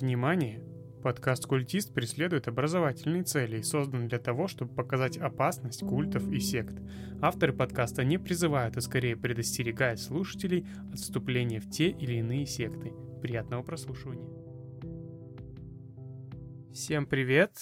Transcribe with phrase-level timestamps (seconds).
[0.00, 0.62] Внимание!
[1.02, 6.76] Подкаст «Культист» преследует образовательные цели и создан для того, чтобы показать опасность культов и сект.
[7.20, 12.92] Авторы подкаста не призывают, а скорее предостерегают слушателей от вступления в те или иные секты.
[13.20, 14.28] Приятного прослушивания!
[16.72, 17.56] Всем привет!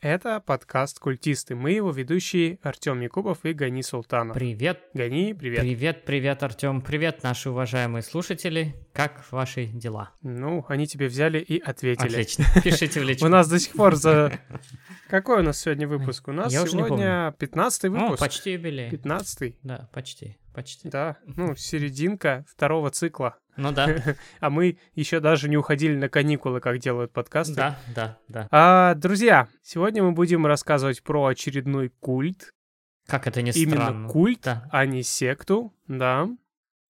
[0.00, 1.54] Это подкаст «Культисты».
[1.54, 4.34] Мы его ведущие Артем Якубов и Гани Султанов.
[4.34, 4.80] Привет.
[4.94, 5.60] Гани, привет.
[5.60, 6.80] Привет, привет, Артем.
[6.80, 8.74] Привет, наши уважаемые слушатели.
[8.98, 10.10] Как ваши дела?
[10.22, 12.08] Ну, они тебе взяли и ответили.
[12.08, 12.44] Отлично.
[12.64, 13.26] Пишите в личку.
[13.26, 14.32] У нас до сих пор за...
[15.08, 16.26] Какой у нас сегодня выпуск?
[16.26, 18.18] У нас Я сегодня 15 Ну, выпуск.
[18.18, 18.90] почти юбилей.
[18.90, 20.88] 15 Да, почти, почти.
[20.88, 23.36] Да, ну, серединка второго цикла.
[23.56, 23.86] Ну да,
[24.40, 27.54] А мы еще даже не уходили на каникулы, как делают подкасты.
[27.54, 28.48] да, да, да.
[28.50, 32.50] А, друзья, сегодня мы будем рассказывать про очередной культ.
[33.06, 34.08] Как это не Именно странно.
[34.08, 34.68] культ, Да.
[34.72, 36.28] а не секту, да.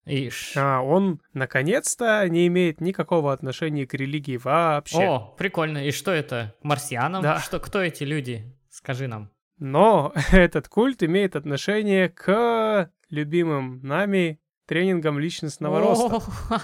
[0.09, 0.57] Ишь.
[0.57, 4.99] А, он, наконец-то, не имеет никакого отношения к религии вообще.
[4.99, 5.87] О, прикольно.
[5.87, 6.55] И что это?
[6.61, 7.23] К Марсианам?
[7.23, 7.41] Да.
[7.41, 8.45] Что, кто эти люди?
[8.71, 9.31] Скажи нам.
[9.59, 16.21] Но этот культ имеет отношение к любимым нами тренингам личностного роста.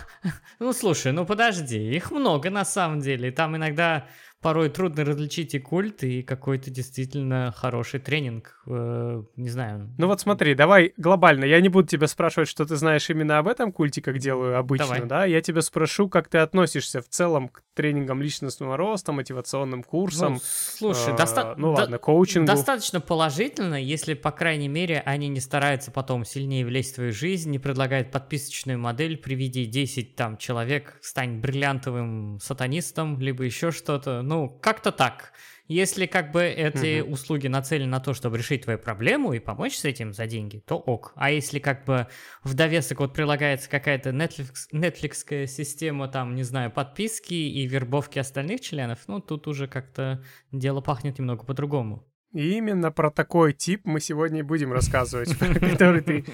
[0.60, 3.32] Ну, слушай, ну подожди, их много на самом деле.
[3.32, 4.06] Там иногда
[4.44, 8.60] порой трудно различить и культ, и какой-то действительно хороший тренинг.
[8.66, 9.88] Э, Не знаю.
[9.96, 11.46] Ну вот смотри, давай глобально.
[11.46, 14.86] Я не буду тебя спрашивать, что ты знаешь именно об этом культе, как делаю обычно,
[14.86, 15.08] Давай.
[15.08, 15.24] да?
[15.24, 20.34] Я тебя спрошу, как ты относишься в целом к тренингам личностного роста, мотивационным курсам.
[20.34, 22.46] Ну, слушай, э, доста- ну ладно, коучингу.
[22.46, 27.50] Достаточно положительно, если, по крайней мере, они не стараются потом сильнее влезть в твою жизнь,
[27.50, 34.20] не предлагают подписочную модель, приведи 10 там человек, стань бриллиантовым сатанистом, либо еще что-то.
[34.22, 35.32] Ну, как-то так.
[35.66, 37.12] Если как бы эти Мгм.
[37.12, 40.76] услуги нацелены на то, чтобы решить твою проблему и помочь с этим за деньги, то
[40.76, 41.12] ок.
[41.16, 42.06] А если как бы
[42.42, 48.60] в довесок вот прилагается какая-то Netflix, Netflixская система, там, не знаю, подписки и вербовки остальных
[48.60, 52.06] членов, ну, тут уже как-то дело пахнет немного по-другому.
[52.34, 56.24] И именно про такой тип мы сегодня и будем рассказывать, который ты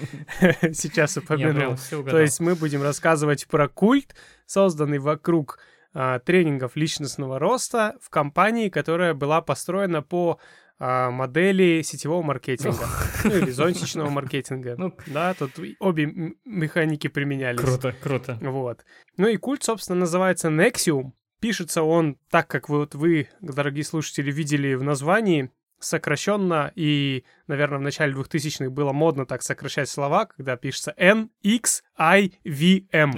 [0.73, 1.77] сейчас упомянул.
[2.05, 5.59] То есть мы будем рассказывать про культ, созданный вокруг
[5.93, 10.39] тренингов личностного роста в компании, которая была построена по
[10.83, 12.87] а, модели сетевого маркетинга,
[13.23, 14.75] ну или зонтичного маркетинга.
[14.79, 17.61] Ну, Да, тут обе механики применялись.
[17.61, 18.37] круто, круто.
[18.41, 18.83] Вот.
[19.17, 21.11] Ну и культ, собственно, называется Nexium.
[21.39, 25.51] Пишется он так, как вы, вот вы, дорогие слушатели, видели в названии,
[25.83, 31.91] сокращенно, и, наверное, в начале 2000-х было модно так сокращать слова, когда пишется N-X-I-V-M.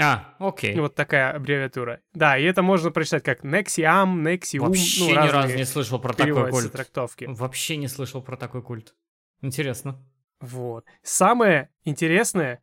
[0.01, 0.79] А, окей.
[0.79, 1.99] Вот такая аббревиатура.
[2.13, 6.13] Да, и это можно прочитать как Nexium, Nexium, Вообще ну, ни разу не слышал про
[6.13, 6.71] такой культ.
[6.71, 7.25] трактовки.
[7.27, 8.95] Вообще не слышал про такой культ.
[9.41, 10.01] Интересно.
[10.39, 10.85] Вот.
[11.03, 12.61] Самое интересное,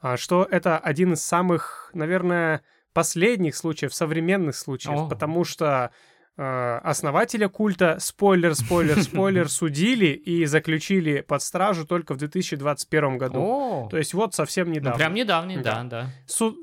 [0.00, 2.62] а, что это один из самых, наверное,
[2.92, 5.08] последних случаев, современных случаев, О.
[5.08, 5.92] потому что
[6.42, 13.40] основателя культа, спойлер, спойлер, спойлер, судили и заключили под стражу только в 2021 году.
[13.40, 14.98] О, То есть вот совсем ну недавно.
[14.98, 15.82] прям недавний, Да.
[15.82, 16.06] да, да.
[16.26, 16.56] Суд,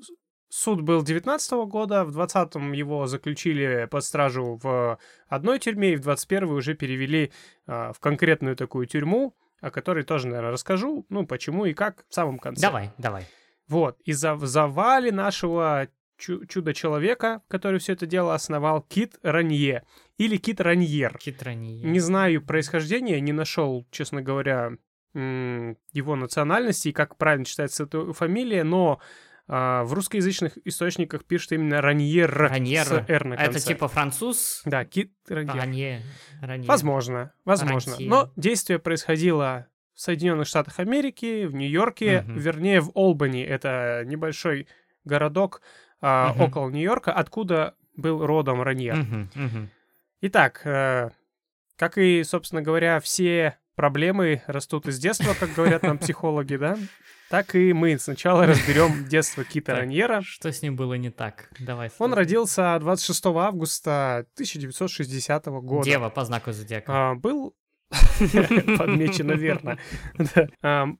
[0.49, 6.01] суд был 19 года, в 20-м его заключили под стражу в одной тюрьме, и в
[6.01, 7.31] 21 уже перевели
[7.67, 12.13] а, в конкретную такую тюрьму, о которой тоже, наверное, расскажу, ну, почему и как в
[12.13, 12.61] самом конце.
[12.61, 13.25] Давай, давай.
[13.67, 15.87] Вот, и за, в завале нашего
[16.17, 19.83] чудо-человека, который все это дело основал, Кит Ранье,
[20.17, 21.17] или Кит Раньер.
[21.22, 21.81] Хитрони.
[21.83, 24.72] Не знаю происхождения, не нашел, честно говоря,
[25.13, 29.00] его национальности и как правильно читается эта фамилия, но
[29.47, 32.84] а, в русскоязычных источниках пишут именно Раньер, Раньер.
[32.85, 33.67] с «р» на Это конце.
[33.67, 34.61] типа француз?
[34.66, 35.55] Да, Кит Раньер.
[35.55, 36.01] Ранье.
[36.41, 36.67] Ранье.
[36.67, 37.94] Возможно, возможно.
[37.94, 38.09] Ранье.
[38.09, 42.38] Но действие происходило в Соединенных Штатах Америки, в Нью-Йорке, Мгм.
[42.38, 43.41] вернее, в Олбани.
[43.41, 44.67] Это небольшой
[45.05, 45.61] городок
[46.02, 46.41] а, Мгм.
[46.41, 48.96] около Нью-Йорка, откуда был родом Раньер.
[48.96, 49.69] Мгм, мгм.
[50.22, 51.09] Итак, э,
[51.78, 56.78] как и, собственно говоря, все проблемы растут из детства, как говорят нам психологи, да?
[57.30, 59.75] Так и мы сначала разберем детство Кита.
[59.75, 60.22] Раньера.
[60.22, 61.50] Что с ним было не так?
[61.59, 61.91] Давай.
[62.00, 65.84] Он родился 26 августа 1960 года.
[65.85, 67.11] Дева по знаку зодиака.
[67.11, 67.53] А, был
[68.78, 69.78] подмечено верно.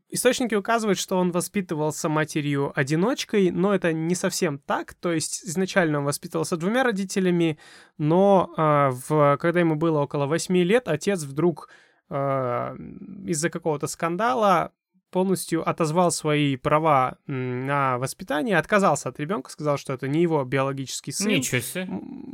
[0.10, 4.94] Источники указывают, что он воспитывался матерью-одиночкой, но это не совсем так.
[4.94, 7.58] То есть изначально он воспитывался двумя родителями,
[7.98, 11.70] но а, когда ему было около 8 лет, отец вдруг
[12.10, 12.76] а,
[13.26, 14.72] из-за какого-то скандала
[15.12, 21.12] полностью отозвал свои права на воспитание, отказался от ребенка, сказал, что это не его биологический
[21.12, 21.28] сын.
[21.30, 21.88] Ничего себе.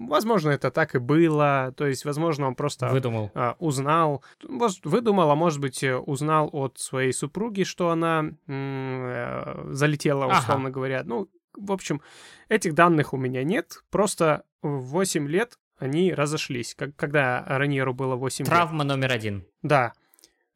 [0.08, 1.74] Возможно, это так и было.
[1.78, 3.32] То есть, возможно, он просто Выдумал.
[3.34, 9.66] а, узнал, может, выдумал, а может быть, э, узнал от своей супруги, что она э,
[9.72, 10.40] залетела, Ага.
[10.40, 11.04] условно говоря.
[11.04, 12.02] Ну, В общем,
[12.50, 13.84] этих данных у меня нет.
[13.92, 18.68] Просто в 8 лет они разошлись, как, когда Раньеру было 8 Травма лет.
[18.70, 19.46] Травма номер один.
[19.62, 19.94] Да.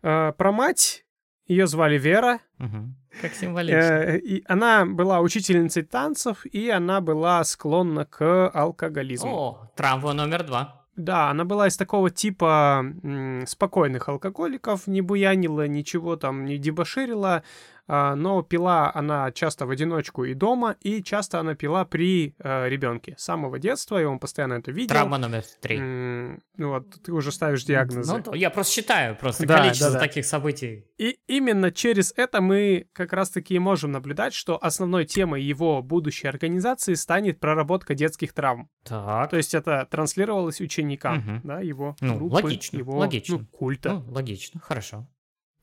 [0.01, 1.03] Э, про мать
[1.47, 2.39] ее звали Вера.
[2.59, 2.94] Угу.
[3.21, 3.77] Как символично.
[3.77, 9.31] Э, и она была учительницей танцев, и она была склонна к алкоголизму.
[9.31, 10.85] О, травма номер два.
[10.95, 17.44] Да, она была из такого типа м, спокойных алкоголиков, не буянила, ничего там не дебоширила,
[17.88, 23.16] но пила она часто в одиночку и дома, и часто она пила при э, ребенке
[23.18, 24.89] с самого детства, и он постоянно это видел.
[24.95, 25.78] Травма номер три.
[25.78, 28.24] М, ну вот, ты уже ставишь диагнозы.
[28.25, 30.00] Ну, я просто считаю просто Да, количество да, да.
[30.00, 30.86] таких событий.
[30.98, 36.28] И именно через это мы как раз-таки и можем наблюдать, что основной темой его будущей
[36.28, 38.69] организации станет проработка детских травм.
[38.84, 39.30] Так.
[39.30, 41.42] То есть это транслировалось ученикам, Мгм.
[41.44, 43.38] да, его Ну, группы, логично, его логично.
[43.39, 43.94] ну, культа.
[43.94, 45.07] Ну, логично, хорошо.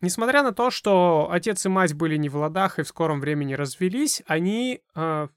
[0.04, 3.54] Несмотря на то, что отец и мать были не в ладах и в скором времени
[3.54, 4.82] развелись, они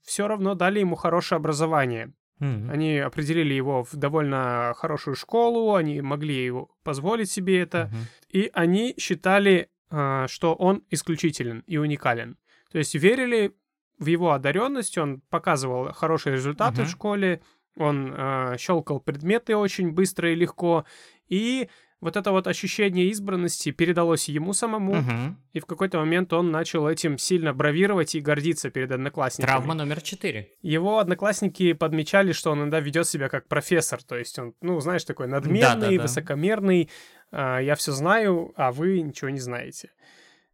[0.03, 2.11] все равно дали ему хорошее образование.
[2.39, 2.69] Мгм.
[2.69, 7.97] Они определили его в довольно хорошую школу, они могли его позволить себе это, Мгм.
[8.29, 12.37] и они считали, э, что он исключителен и уникален.
[12.71, 13.55] То есть верили
[13.97, 16.85] в его одаренность, он показывал хорошие результаты Мгм.
[16.85, 17.41] в школе,
[17.77, 20.83] он э, щелкал предметы очень быстро и легко,
[21.29, 21.69] и
[21.99, 25.37] вот это вот ощущение избранности передалось ему самому, Мгм.
[25.53, 29.47] и в какой-то момент он начал этим сильно бравировать и гордиться перед одноклассниками.
[29.51, 30.51] Травма номер четыре.
[30.61, 35.03] Его одноклассники подмечали, что он иногда ведет себя как профессор, то есть он, ну, знаешь,
[35.05, 36.01] такой надменный, Да-да-да.
[36.03, 36.89] высокомерный,
[37.31, 39.91] а, я все знаю, а вы ничего не знаете.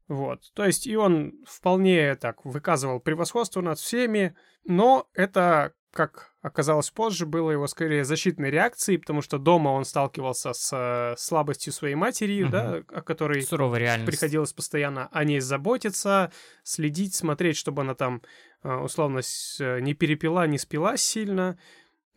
[0.10, 4.36] Вот, то есть и он вполне так выказывал превосходство над всеми,
[4.66, 10.54] но это, как оказалось позже, было его скорее защитной реакцией, потому что дома он сталкивался
[10.54, 12.51] с э, слабостью своей матери, Мгм.
[12.51, 14.12] да, о которой Суровая реальность.
[14.12, 16.31] приходилось постоянно о ней заботиться,
[16.63, 18.22] следить, смотреть, чтобы она там,
[18.63, 19.22] э, условно,
[19.60, 21.57] э, не перепила, не спилась сильно.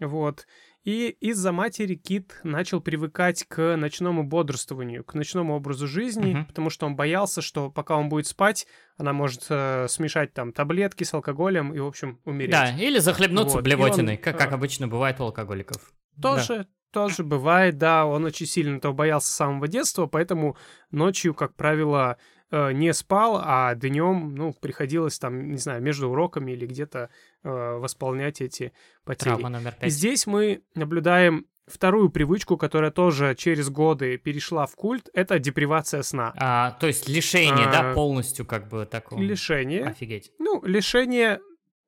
[0.01, 0.47] Вот.
[0.87, 6.45] И из-за матери Кит начал привыкать к ночному бодрствованию, к ночному образу жизни, Мгм.
[6.47, 11.03] потому что он боялся, что пока он будет спать, она может э, смешать там таблетки
[11.03, 12.53] с алкоголем и, в общем, умереть.
[12.53, 15.93] Да, или захлебнуться Вот, блевотиной, он, как, как а, обычно бывает у алкоголиков.
[16.23, 20.57] Тоже, тоже бывает, да, он очень сильно этого боялся с самого детства, поэтому
[20.93, 22.17] ночью, как правило,
[22.53, 27.09] э, не спал, а днем, ну, приходилось там, не знаю, между уроками или где-то э,
[27.51, 28.73] восполнять эти
[29.05, 29.31] потери.
[29.31, 29.93] Травма номер пять.
[29.93, 36.33] здесь мы наблюдаем вторую привычку, которая тоже через годы перешла в культ, это депривация сна.
[36.37, 39.21] А, то есть лишение, А, да, полностью как бы такого.
[39.21, 39.85] Лишение.
[39.85, 40.33] Офигеть.
[40.39, 41.41] Ну, лишение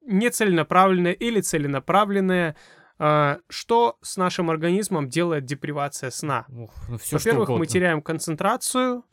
[0.02, 2.56] нецеленаправленное или целенаправленное.
[2.98, 6.46] А, Что с нашим организмом делает депривация сна?
[6.48, 9.04] Ух, ну все Во-первых, мы теряем концентрацию.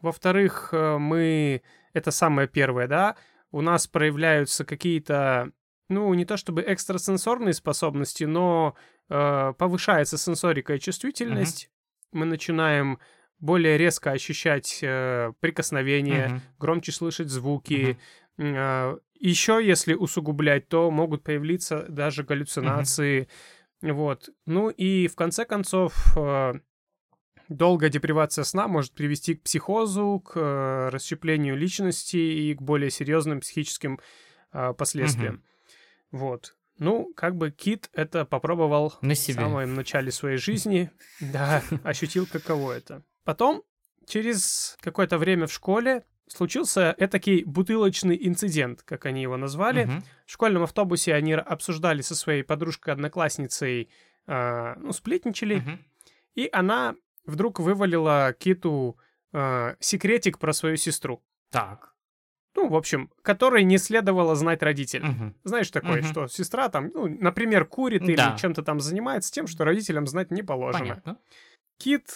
[0.00, 1.62] Во-вторых, э, мы...
[1.92, 3.16] Это самое первое, да?
[3.50, 5.50] У нас проявляются какие-то,
[5.90, 8.74] ну, не то чтобы экстрасенсорные способности, но
[9.10, 11.68] э, повышается сенсорика и чувствительность.
[12.12, 12.98] Мы начинаем
[13.38, 16.40] более резко ощущать э, прикосновения, Мгм.
[16.58, 17.98] громче слышать звуки.
[19.18, 23.28] Еще, если усугублять, то могут появиться даже галлюцинации.
[23.82, 24.30] Вот.
[24.46, 26.54] Ну и в конце концов, э,
[27.48, 33.40] долгая депривация сна может привести к психозу, к э, расщеплению личности и к более серьезным
[33.40, 34.00] психическим
[34.52, 35.42] э, последствиям.
[36.10, 36.56] Вот.
[36.78, 39.34] Ну, как бы Кит это попробовал На в себе.
[39.34, 40.90] самом начале своей жизни,
[41.20, 43.02] да, ощутил, каково это.
[43.24, 43.62] Потом,
[44.06, 49.90] через какое-то время в школе, случился этакий бутылочный инцидент, как они его назвали.
[50.26, 53.90] В школьном автобусе они обсуждали со своей подружкой-одноклассницей,
[54.26, 55.62] а, ну, сплетничали,
[56.34, 56.94] и она
[57.26, 58.98] вдруг вывалила Киту
[59.32, 61.22] а, секретик про свою сестру.
[61.50, 61.94] Так.
[62.56, 65.10] Ну, в общем, который не следовало знать родителям.
[65.10, 65.36] Мгм.
[65.44, 66.10] Знаешь, такое, Мгм.
[66.10, 68.36] что сестра там, ну, например, курит или Да.
[68.38, 70.80] чем-то там занимается тем, что родителям знать не положено.
[70.80, 71.18] Понятно.
[71.78, 72.10] Кит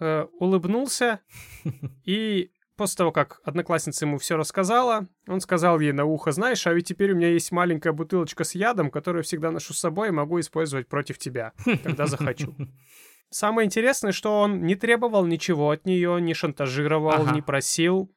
[0.00, 1.20] э, улыбнулся,
[2.04, 6.72] и после того, как одноклассница ему все рассказала, он сказал ей на ухо, знаешь, а
[6.72, 10.12] ведь теперь у меня есть маленькая бутылочка с ядом, которую всегда ношу с собой и
[10.12, 12.54] могу использовать против тебя, когда захочу.
[13.30, 17.34] Самое интересное, что он не требовал ничего от нее, не шантажировал, Ага.
[17.34, 18.10] не просил,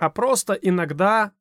[0.00, 1.32] а просто иногда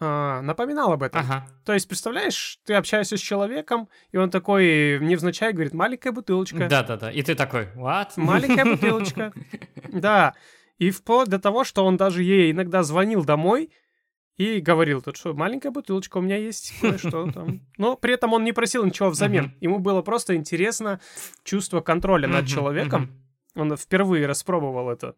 [0.00, 1.20] э, напоминал об этом.
[1.20, 1.46] Ага.
[1.64, 6.68] То есть, представляешь, ты общаешься с человеком, и он такой невзначай говорит, маленькая бутылочка.
[6.68, 7.10] Да-да-да.
[7.10, 8.10] И ты такой, what?
[8.16, 9.32] Маленькая бутылочка.
[9.88, 10.34] Да.
[10.78, 13.70] И вплоть до того, что он даже ей иногда звонил домой
[14.38, 17.60] и говорил, тут что, маленькая бутылочка у меня есть, кое-что там.
[17.76, 19.54] Но при этом он не просил ничего взамен.
[19.60, 21.00] Ему было просто интересно
[21.44, 23.10] чувство контроля над человеком.
[23.54, 25.14] Он впервые распробовал это.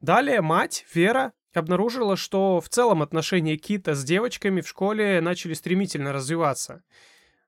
[0.00, 6.12] Далее мать, Вера, обнаружила, что в целом отношения Кита с девочками в школе начали стремительно
[6.12, 6.82] развиваться.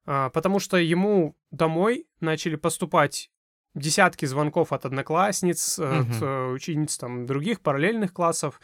[0.07, 3.31] А, потому что ему домой начали поступать
[3.75, 5.89] десятки звонков от одноклассниц, угу.
[5.89, 8.61] от учениц там других параллельных классов.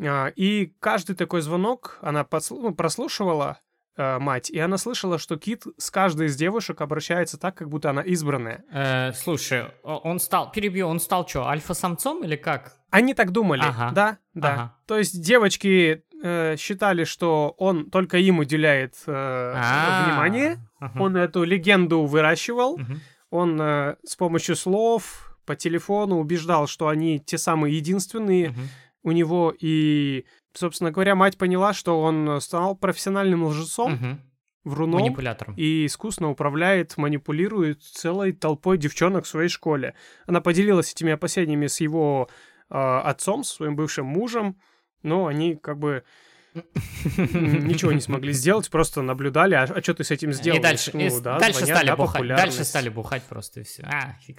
[0.00, 3.60] А, и каждый такой звонок она подслу- ну, прослушивала,
[3.96, 7.90] э, мать, и она слышала, что Кит с каждой из девушек обращается так, как будто
[7.90, 8.64] она избранная.
[8.72, 12.76] Э, слушай, он стал, перебью, он стал что, альфа-самцом или как?
[12.90, 13.90] Они так думали, ага.
[13.92, 14.52] да, да.
[14.52, 14.76] Ага.
[14.86, 19.12] То есть девочки э, считали, что он только им уделяет э,
[19.56, 20.04] а.
[20.06, 21.00] внимание, ага.
[21.00, 22.84] он эту легенду выращивал, угу.
[23.30, 28.60] он э, с помощью слов по телефону убеждал, что они те самые единственные угу.
[29.04, 33.94] у него, и, собственно говоря, мать поняла, что он стал профессиональным лжецом.
[33.94, 34.20] Угу
[34.64, 35.54] вруном Манипулятором.
[35.56, 39.94] и искусно управляет, манипулирует целой толпой девчонок в своей школе.
[40.26, 42.28] Она поделилась этими опасениями с его
[42.68, 44.60] э, отцом, своим бывшим мужем,
[45.02, 46.04] но они как бы
[46.54, 50.58] ничего не смогли сделать, просто наблюдали, а, а что ты с этим сделал?
[50.58, 53.62] И дальше, ну, и да, дальше, звонят, стали да, бухать, дальше стали бухать просто и
[53.62, 53.82] все.
[53.84, 54.38] А, фиг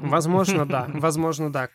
[0.00, 1.68] Возможно, да, возможно, да.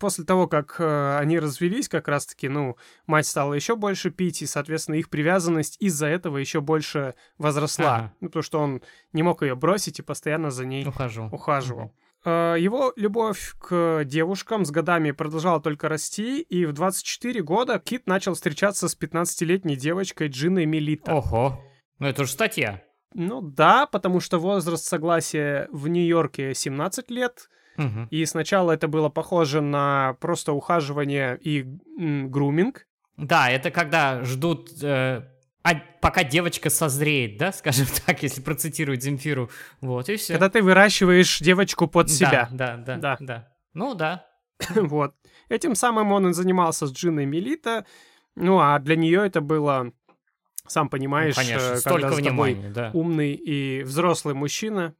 [0.00, 2.76] Э, после того, как э, они развелись, как раз-таки, ну,
[3.06, 7.96] мать стала еще больше пить, и, соответственно, их привязанность из-за этого еще больше возросла.
[7.96, 8.14] Ага.
[8.20, 11.28] Ну, потому что он не мог ее бросить и постоянно за ней Ухожу.
[11.30, 11.84] ухаживал.
[11.84, 12.30] Угу.
[12.30, 18.34] Его любовь к девушкам с годами продолжала только расти, и в 24 года Кит начал
[18.34, 21.14] встречаться с 15-летней девочкой Джиной Мелита.
[21.14, 21.58] Ого,
[21.98, 22.82] ну это же статья.
[23.14, 27.48] Ну да, потому что возраст согласия в Нью-Йорке 17 лет,
[27.80, 28.08] угу.
[28.10, 31.64] и сначала это было похоже на просто ухаживание и
[31.96, 32.86] груминг.
[33.16, 35.22] Да, это когда ждут э,
[35.62, 40.34] а пока девочка созреет, да, скажем так, если процитировать Земфиру, вот, и все.
[40.34, 42.48] Когда ты выращиваешь девочку под себя.
[42.50, 43.16] Да, да, да, да.
[43.20, 43.48] да.
[43.74, 44.26] Ну, да.
[44.74, 45.14] вот.
[45.48, 47.84] Этим самым он и занимался с Джиной Мелита,
[48.36, 49.92] ну, а для нее это было,
[50.66, 52.90] сам понимаешь, ну, конечно, э, когда за тобой да.
[52.94, 54.94] умный и взрослый мужчина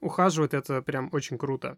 [0.00, 1.76] ухаживает, это прям очень круто.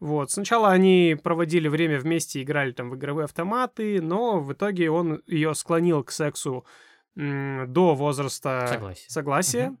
[0.00, 0.30] Вот.
[0.30, 5.54] Сначала они проводили время вместе, играли там в игровые автоматы, но в итоге он ее
[5.54, 6.66] склонил к сексу
[7.14, 9.10] до возраста согласия.
[9.10, 9.66] согласия.
[9.68, 9.78] Угу.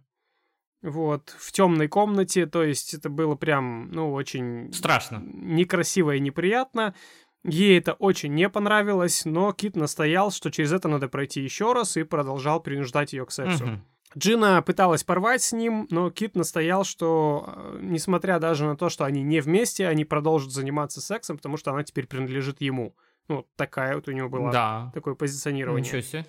[0.84, 4.70] Вот, в темной комнате, то есть это было прям, ну, очень...
[4.72, 5.22] Страшно.
[5.24, 6.94] Некрасиво и неприятно.
[7.42, 11.96] Ей это очень не понравилось, но Кит настоял, что через это надо пройти еще раз,
[11.96, 13.64] и продолжал принуждать ее к сексу.
[13.64, 13.80] Угу.
[14.16, 19.04] Джина пыталась порвать с ним, но Кит настоял, что, э, несмотря даже на то, что
[19.04, 22.94] они не вместе, они продолжат заниматься сексом, потому что она теперь принадлежит ему.
[23.28, 24.90] Ну, такая вот у него была, да.
[24.94, 25.84] такое позиционирование.
[25.84, 26.26] Ничего себе.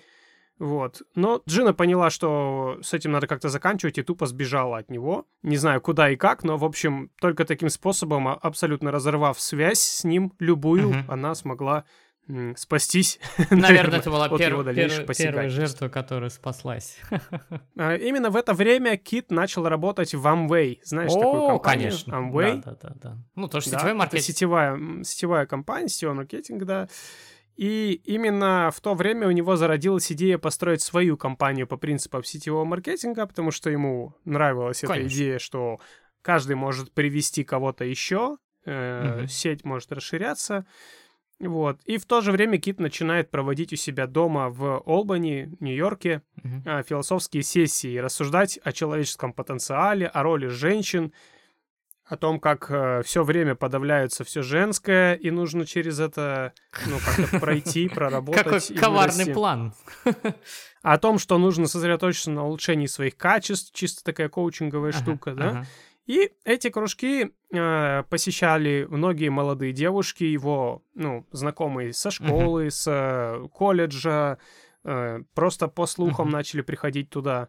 [0.58, 1.02] Вот.
[1.14, 5.26] Но Джина поняла, что с этим надо как-то заканчивать, и тупо сбежала от него.
[5.42, 9.80] Не знаю, куда и как, но, в общем, только таким способом, а, абсолютно разорвав связь
[9.80, 10.98] с ним, любую, угу.
[11.08, 11.84] она смогла
[12.56, 13.20] спастись.
[13.50, 16.98] Наверное, это была пер- пер- первая жертва, которая спаслась.
[17.78, 20.78] А, именно в это время Кит начал работать в Amway.
[20.82, 21.90] Знаешь О, такую компанию?
[21.90, 22.12] конечно.
[22.14, 22.62] Amway?
[22.64, 22.94] Да, да, да.
[23.02, 23.18] да.
[23.34, 24.22] Ну, тоже сетевой да, маркетинг.
[24.22, 26.88] Это сетевая, сетевая компания, сетевой маркетинг, да.
[27.56, 32.64] И именно в то время у него зародилась идея построить свою компанию по принципам сетевого
[32.64, 35.06] маркетинга, потому что ему нравилась Конечно.
[35.06, 35.80] эта идея, что
[36.20, 39.26] каждый может привести кого-то еще, э, угу.
[39.28, 40.66] сеть может расширяться.
[41.38, 41.80] Вот.
[41.84, 46.82] И в то же время Кит начинает проводить у себя дома в Олбани, Нью-Йорке, э,
[46.82, 51.12] философские сессии, рассуждать о человеческом потенциале, о роли женщин,
[52.06, 56.54] о том, как э, все время подавляется все женское, и нужно через это,
[56.86, 58.68] ну, как-то пройти, проработать.
[58.68, 59.74] Какой коварный план.
[60.82, 65.48] О том, что нужно сосредоточиться на улучшении своих качеств, чисто такая коучинговая ага, штука, да.
[65.48, 65.66] Ага.
[66.06, 73.48] И эти кружки посещали многие молодые девушки, его, ну, знакомые со школы, uh с э,
[73.52, 74.38] колледжа,
[74.84, 77.48] э, просто по слухам uh начали приходить туда.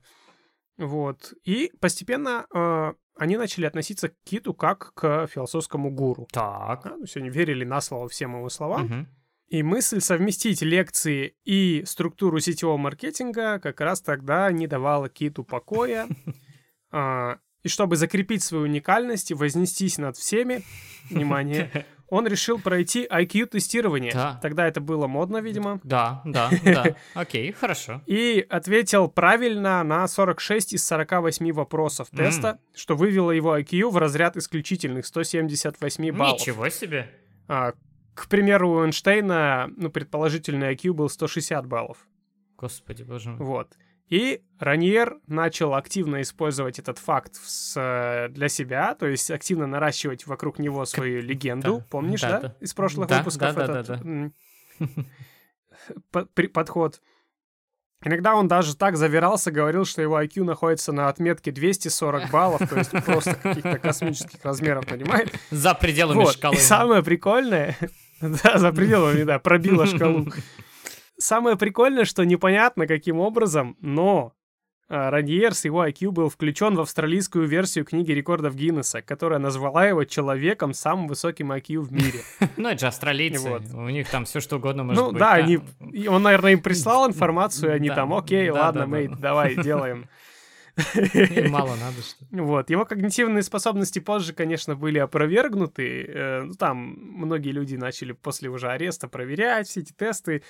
[0.77, 1.33] Вот.
[1.43, 6.27] И постепенно э, они начали относиться к Киту как к философскому гуру.
[6.31, 6.83] Так.
[6.83, 8.85] Да, есть они верили на слово всем его словам.
[8.85, 9.07] Угу.
[9.49, 16.07] И мысль совместить лекции и структуру сетевого маркетинга как раз тогда не давала Киту покоя.
[16.89, 20.63] А, и чтобы закрепить свою уникальность и вознестись над всеми,
[21.09, 24.13] внимание, он решил пройти IQ-тестирование.
[24.13, 24.39] Да.
[24.41, 25.81] Тогда это было модно, видимо.
[25.83, 26.95] Да, да, да.
[27.13, 28.01] Окей, хорошо.
[28.05, 34.37] И ответил правильно на 46 из 48 вопросов теста, что вывело его IQ в разряд
[34.37, 36.39] исключительных 178 баллов.
[36.39, 37.11] Ничего себе.
[37.49, 37.73] А,
[38.13, 41.97] к примеру, у Эйнштейна, ну, предположительный IQ был 160 баллов.
[42.55, 43.39] Господи, боже мой.
[43.39, 43.73] Вот.
[44.09, 50.59] И Раньер начал активно использовать этот факт с, для себя, то есть активно наращивать вокруг
[50.59, 51.79] него свою легенду.
[51.79, 52.55] Да, Помнишь, да, да?
[52.61, 53.87] Из прошлых да, выпусков да, этот...
[53.87, 54.87] да, да,
[56.13, 56.47] да.
[56.53, 57.01] подход.
[58.03, 62.77] Иногда он даже так завирался, говорил, что его IQ находится на отметке 240 баллов, то
[62.77, 65.31] есть просто каких-то космических размеров, понимаете?
[65.51, 66.33] За пределами вот.
[66.33, 66.55] шкалы.
[66.55, 67.75] И самое прикольное,
[68.21, 70.27] да, за пределами, да, пробила шкалу.
[71.19, 74.33] Самое прикольное, что непонятно каким образом, но
[74.89, 79.85] а, Раньер с его IQ был включен в австралийскую версию книги рекордов Гиннесса, которая назвала
[79.85, 82.21] его человеком с самым высоким IQ в мире.
[82.57, 85.13] Ну, это же австралийцы, у них там все что угодно может быть.
[85.13, 85.59] Ну да, они,
[86.07, 90.07] он, наверное, им прислал информацию, и они там, окей, ладно, мы давай, делаем.
[91.49, 92.69] мало надо, что Вот.
[92.69, 96.05] Его когнитивные способности позже, конечно, были опровергнуты.
[96.07, 100.43] Э, ну, там многие люди начали после уже ареста проверять все эти тесты.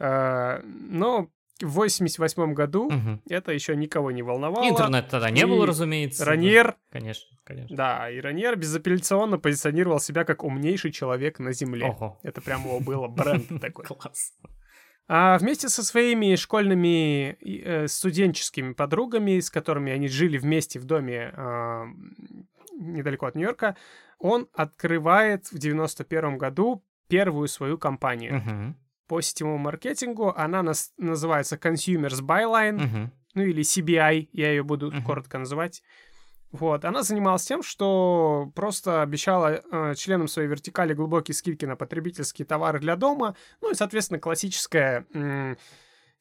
[0.00, 1.28] Э, но
[1.60, 3.20] в 88 году угу.
[3.28, 4.68] это еще никого не волновало.
[4.68, 6.24] Интернет тогда не было, разумеется.
[6.24, 6.76] Раньер...
[6.90, 7.76] Конечно, конечно.
[7.76, 11.86] Да, и Раньер безапелляционно позиционировал себя как умнейший человек на Земле.
[11.86, 12.18] Ого.
[12.22, 13.84] Это прям его было бренд такой.
[13.84, 14.32] Класс.
[15.06, 21.32] А вместе со своими школьными э, студенческими подругами, с которыми они жили вместе в доме
[21.36, 21.84] э,
[22.78, 23.76] недалеко от Нью-Йорка,
[24.18, 28.38] он открывает в 91 году первую свою компанию.
[28.38, 28.74] Угу
[29.10, 30.32] по сетевому маркетингу.
[30.36, 33.08] Она нас, называется Consumers Byline, uh-huh.
[33.34, 35.02] ну или CBI, я ее буду uh-huh.
[35.02, 35.82] коротко называть.
[36.52, 42.46] Вот, она занималась тем, что просто обещала э, членам своей вертикали глубокие скидки на потребительские
[42.46, 45.58] товары для дома, ну и, соответственно, классическая м-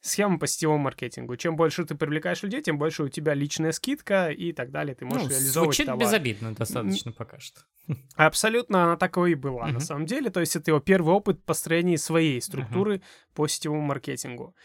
[0.02, 1.36] схема по сетевому маркетингу.
[1.36, 4.96] Чем больше ты привлекаешь людей, тем больше у тебя личная скидка и так далее.
[4.96, 6.00] Ты можешь ну, реализовывать звучит товар.
[6.00, 7.62] безобидно достаточно пока что.
[8.16, 9.74] Абсолютно она такой и была, uh-huh.
[9.74, 10.30] на самом деле.
[10.30, 13.34] То есть это его первый опыт построения своей структуры uh-huh.
[13.34, 14.56] по сетевому маркетингу.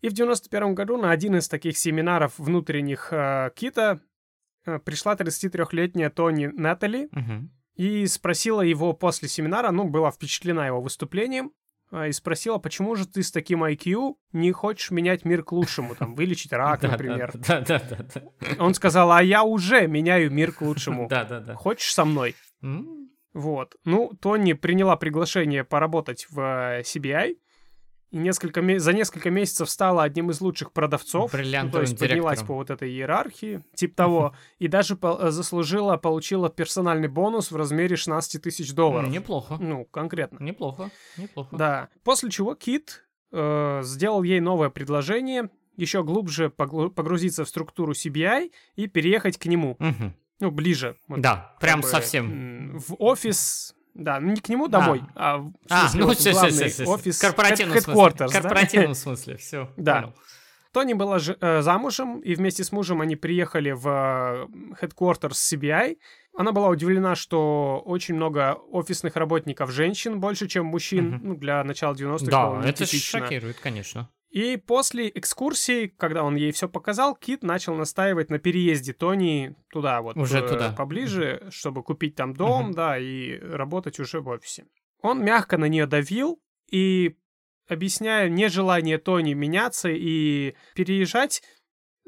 [0.00, 4.00] И в 91 году на один из таких семинаров внутренних э, Кита
[4.66, 7.48] э, пришла 33-летняя Тони uh-huh.
[7.76, 11.52] и спросила его после семинара, ну, была впечатлена его выступлением,
[11.92, 16.14] и спросила, почему же ты с таким IQ не хочешь менять мир к лучшему, там,
[16.14, 17.32] вылечить рак, например.
[17.46, 18.22] Да, да, да, да.
[18.58, 21.06] Он сказал, а я уже меняю мир к лучшему.
[21.12, 21.54] Да, да, да.
[21.54, 22.34] Хочешь со мной?
[23.34, 23.76] Вот.
[23.84, 27.36] Ну, Тони приняла приглашение поработать в э, CBI,
[28.12, 31.32] и несколько, за несколько месяцев стала одним из лучших продавцов.
[31.32, 36.50] ну, то есть поднялась по вот этой иерархии, типа того, и даже по- заслужила, получила
[36.50, 39.08] персональный бонус в размере 16 тысяч долларов.
[39.08, 39.56] Неплохо.
[39.58, 40.44] Ну, конкретно.
[40.44, 41.56] Неплохо, неплохо.
[41.56, 41.88] Да.
[42.04, 48.86] После чего Кит э, сделал ей новое предложение еще глубже погрузиться в структуру CBI и
[48.88, 49.72] переехать к нему.
[49.80, 50.12] Угу.
[50.40, 50.96] Ну, ближе.
[51.08, 52.78] Вот, да, прям совсем.
[52.78, 55.36] В офис да, ну не к нему домой, а,
[55.68, 57.78] а, а ну, вот все, главный все, все, офис корпоративном.
[57.78, 59.70] В корпоративном смысле, все.
[59.76, 60.02] Да.
[60.02, 60.14] Понял.
[60.72, 64.46] Тони была ж, э, замужем, и вместе с мужем они приехали в э,
[64.80, 65.98] headquarters CBI.
[66.34, 71.26] Она была удивлена, что очень много офисных работников женщин, больше, чем мужчин, угу.
[71.26, 72.30] ну, для начала 90-х.
[72.30, 74.08] Да, это шокирует, конечно.
[74.32, 80.00] И после экскурсии, когда он ей все показал, Кит начал настаивать на переезде Тони туда
[80.00, 80.16] вот.
[80.16, 80.72] Уже э, туда.
[80.72, 82.74] Поближе, чтобы купить там дом, угу.
[82.74, 84.64] да, и работать уже в офисе.
[85.02, 86.40] Он мягко на нее давил
[86.70, 87.18] и,
[87.68, 91.42] объясняя нежелание Тони меняться и переезжать,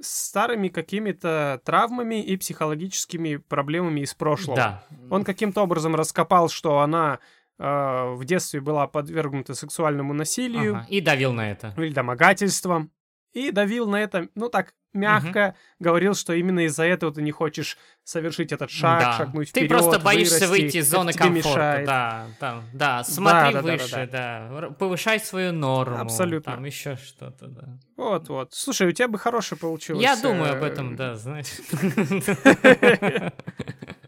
[0.00, 4.56] старыми какими-то травмами и психологическими проблемами из прошлого.
[4.56, 4.86] Да.
[5.10, 7.20] Он каким-то образом раскопал, что она
[7.58, 10.76] э, в детстве была подвергнута сексуальному насилию.
[10.76, 11.74] Ага, и давил на это.
[11.76, 12.90] Или домогательствам.
[13.32, 15.56] И давил на это, ну так, мягко угу.
[15.80, 19.12] говорил, что именно из-за этого ты не хочешь совершить этот шаг, да.
[19.18, 21.48] шагнуть вперед, Ты просто боишься вырасти, выйти из зоны комфорта.
[21.48, 21.86] Мешает.
[21.86, 23.04] Да, да, да.
[23.04, 24.60] Смотри да, да, выше, да, да, да.
[24.60, 24.70] да.
[24.70, 25.98] Повышай свою норму.
[25.98, 26.52] Абсолютно.
[26.52, 27.78] Там еще что-то, да.
[27.96, 28.54] Вот, вот.
[28.54, 30.02] Слушай, у тебя бы хорошее получилось.
[30.02, 31.46] Я думаю об этом, да, знаешь.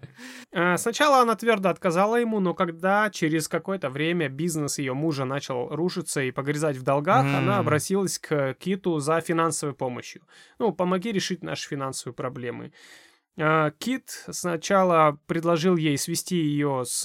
[0.53, 5.69] Э, сначала она твердо отказала ему, но когда через какое-то время бизнес ее мужа начал
[5.69, 7.37] рушиться и погрязать в долгах, mm.
[7.37, 10.23] она обратилась к Киту за финансовой помощью.
[10.59, 12.73] Ну, помоги решить наши финансовые проблемы.
[13.37, 17.05] Э, Кит сначала предложил ей свести ее с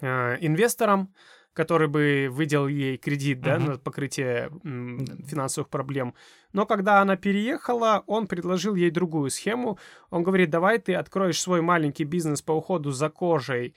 [0.00, 1.14] э, инвестором,
[1.52, 3.42] который бы выделил ей кредит, uh-huh.
[3.42, 6.14] да, на покрытие м, финансовых проблем.
[6.52, 9.78] Но когда она переехала, он предложил ей другую схему.
[10.10, 13.74] Он говорит, давай ты откроешь свой маленький бизнес по уходу за кожей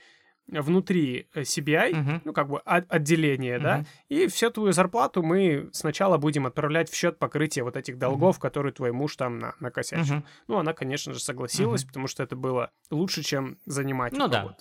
[0.47, 2.21] внутри э, CBI, uh-huh.
[2.25, 3.61] ну, как бы отделение, uh-huh.
[3.61, 8.37] да, и всю твою зарплату мы сначала будем отправлять в счет покрытия вот этих долгов,
[8.37, 8.41] uh-huh.
[8.41, 10.15] которые твой муж там на, накосячил.
[10.15, 10.23] Uh-huh.
[10.47, 11.87] Ну, она, конечно же, согласилась, uh-huh.
[11.87, 14.55] потому что это было лучше, чем занимать Ну да.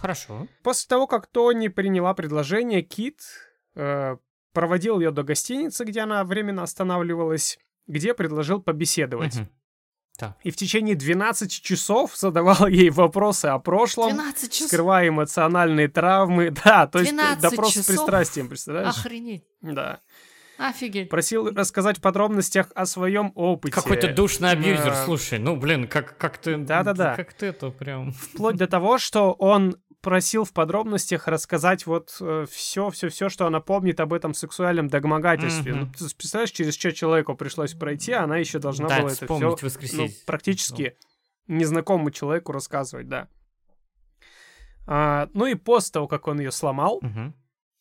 [0.00, 0.46] Хорошо.
[0.62, 3.20] После того, как Тони приняла предложение, Кит
[3.74, 4.16] э,
[4.52, 9.36] проводил ее до гостиницы, где она временно останавливалась, где предложил побеседовать.
[9.36, 9.46] Угу.
[10.42, 14.68] И в течение 12 часов задавал ей вопросы о прошлом, 12 часов.
[14.68, 16.50] скрывая эмоциональные травмы.
[16.64, 17.86] Да, то есть 12 допрос с часов?
[17.86, 18.98] пристрастием, представляешь?
[18.98, 19.44] Охренеть.
[19.62, 20.00] Да.
[20.58, 21.08] Офигеть.
[21.08, 23.74] Просил рассказать в подробностях о своем опыте.
[23.74, 25.04] Какой-то душный абьюзер, Да.
[25.06, 25.38] слушай.
[25.38, 26.58] Ну, блин, как, как ты...
[26.58, 27.16] Да-да-да.
[27.16, 28.12] Как ты это прям...
[28.12, 32.10] Вплоть до того, что он просил в подробностях рассказать вот
[32.48, 35.72] все, все, все, что она помнит об этом сексуальном домогательстве.
[35.74, 35.80] Мгм.
[35.80, 39.26] Ну, ты представляешь, через что человеку пришлось пройти, а она еще должна Да, была это
[39.26, 40.24] все воскресить.
[40.24, 40.96] практически
[41.46, 43.28] незнакомому человеку рассказывать, да.
[44.86, 47.34] А, ну и после того, как он ее сломал, Мгм.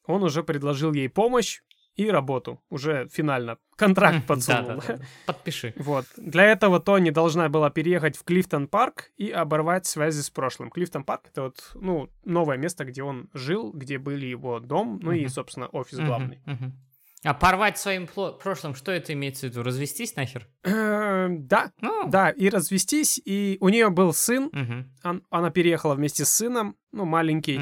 [0.05, 1.62] он уже предложил ей помощь
[1.99, 2.62] и работу.
[2.69, 3.57] Уже финально.
[3.75, 4.81] Контракт подсунул.
[5.25, 5.73] Подпиши.
[5.77, 6.05] Вот.
[6.17, 10.69] Для этого Тони должна была переехать в Клифтон Парк и оборвать связи с прошлым.
[10.69, 15.12] Клифтон Парк— это вот, ну, новое место, где он жил, где были его дом, ну
[15.12, 16.39] и, собственно, офис главный.
[17.25, 19.62] А порвать своим прошлым, что это имеется в виду?
[19.63, 20.47] Развестись нахер?
[20.63, 24.49] Э, Да, Ну, да, и развестись, и у нее был сын,
[25.03, 27.59] он- она переехала вместе с сыном, ну, маленький,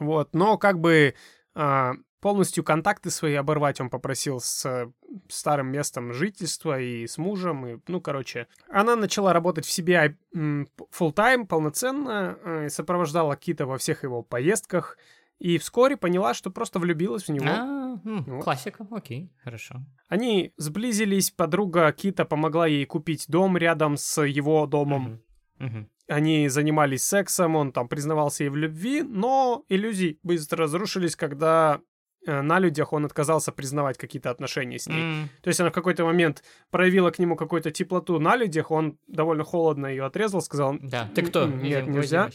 [0.00, 1.14] вот, но как бы
[1.56, 1.92] а,
[2.24, 4.90] полностью контакты свои оборвать он попросил с э,
[5.28, 8.46] старым местом жительства и с мужем, и, ну, короче.
[8.70, 14.96] Она начала работать в себе full тайм полноценно, э, сопровождала Кита во всех его поездках,
[15.38, 17.44] и вскоре поняла, что просто влюбилась в него.
[17.46, 18.44] А, м, Вот.
[18.44, 19.82] классика, окей, хорошо.
[20.08, 25.20] Они сблизились, подруга Кита помогла ей купить дом рядом с его домом.
[25.58, 25.90] Мгм, мгм.
[26.08, 31.80] Они занимались сексом, он там признавался ей в любви, но иллюзии быстро разрушились, когда
[32.26, 35.02] на людях он отказался признавать какие-то отношения с ней.
[35.02, 38.98] М, То есть она в какой-то момент проявила к нему какую-то теплоту на людях, он
[39.06, 41.42] довольно холодно ее отрезал, сказал, Да, ты кто?
[41.44, 42.30] «М-м, Нет, нельзя.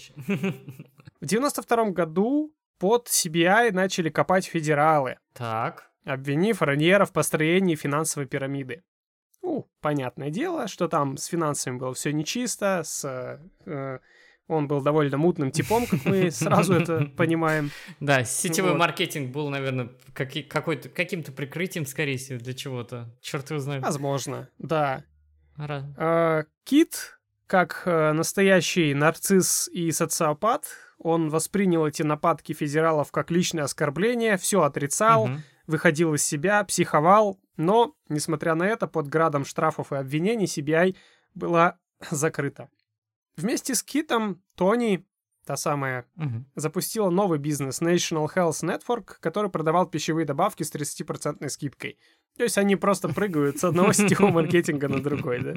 [1.22, 5.92] В 92 году под CBI начали копать федералы, Так.
[6.06, 8.84] обвинив Раньера в построении финансовой пирамиды.
[9.42, 13.04] Ну, понятное дело, что там с финансами было все нечисто, с,
[13.66, 14.00] э,
[14.50, 17.72] он был довольно мутным типом, как мы сразу это понимаем.
[18.02, 23.16] Да, сетевой маркетинг был, наверное, каким-то прикрытием, скорее всего, для чего-то.
[23.22, 23.84] Черт его знает.
[23.84, 25.04] Возможно, да.
[25.58, 30.66] А, Кит, как э, настоящий нарцисс и социопат,
[30.98, 35.44] он воспринял эти нападки федералов как личное оскорбление, все отрицал, Мгм.
[35.68, 40.96] выходил из себя, психовал, но, несмотря на это, под градом штрафов и обвинений CBI
[41.36, 41.78] была
[42.12, 42.70] закрыта.
[43.42, 45.06] Вместе с Китом Тони,
[45.46, 46.46] та самая, Мгм.
[46.56, 51.98] запустила новый бизнес National Health Network, который продавал пищевые добавки с 30% скидкой.
[52.38, 55.54] То есть они просто прыгают с одного сетевого маркетинга на другой, да?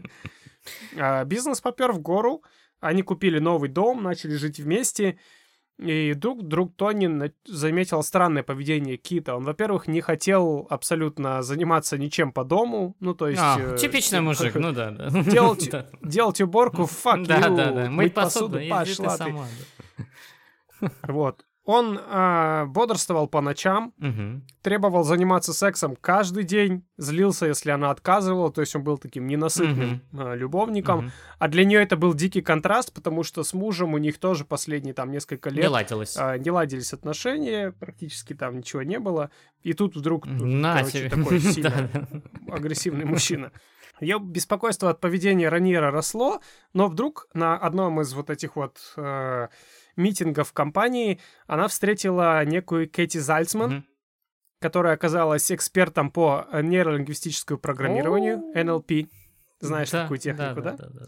[0.97, 2.42] А бизнес попер в гору,
[2.81, 5.18] они купили новый дом, начали жить вместе,
[5.79, 9.35] и вдруг друг Тони заметил странное поведение Кита.
[9.37, 13.41] Он, во-первых, не хотел абсолютно заниматься ничем по дому, ну, то есть...
[13.43, 15.09] А, э, типичный мужик, ну да, да.
[15.23, 15.87] Делать- Да.
[16.03, 17.91] Делать уборку, fuck Да, you, да, да.
[17.91, 19.25] мыть посуду, ты пошла ты.
[19.25, 19.47] сама.
[21.09, 21.45] Вот.
[21.64, 23.92] Он а, бодрствовал по ночам.
[23.98, 24.44] Мгм.
[24.62, 30.01] требовал заниматься сексом каждый день, злился, если она отказывала, то есть он был таким ненасытным
[30.12, 30.98] а, любовником.
[30.98, 31.12] Мгм.
[31.38, 34.92] А для нее это был дикий контраст, потому что с мужем у них тоже последние
[34.94, 36.16] там несколько Не лет ладилось.
[36.18, 39.31] а, не ладились отношения, практически там ничего не было.
[39.62, 42.55] И тут вдруг На короче, такой сильно да.
[42.55, 43.53] агрессивный мужчина.
[44.01, 46.40] Ее беспокойство от поведения Раньера росло,
[46.72, 49.46] но вдруг на одном из вот этих вот э,
[49.96, 53.85] митингов компании она встретила некую Кэти Зальцман, Мгм.
[54.61, 58.59] которая оказалась экспертом по э, нейролингвистическому программированию, О.
[58.59, 59.09] NLP.
[59.61, 60.72] Знаешь Да, такую технику, да?
[60.72, 61.07] да, да, да.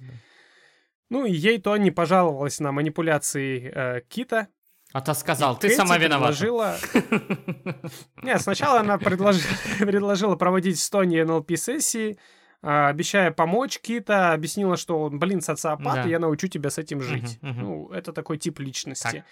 [1.10, 4.48] Ну и ей то не пожаловалась на манипуляции э, Кита.
[4.92, 6.36] А то сказал, И ты Кэти сама виновата.
[6.36, 6.76] предложила...
[8.22, 9.44] Нет, сначала она предложи-
[9.84, 12.18] предложила проводить с Тони NLP-сессии, а,
[12.66, 16.02] обещая помочь Кита, объяснила, что он, блин, социопат, Да.
[16.04, 17.38] и я научу тебя с этим жить.
[17.42, 17.62] Мгм, мгм.
[17.62, 19.24] Ну, это такой тип личности.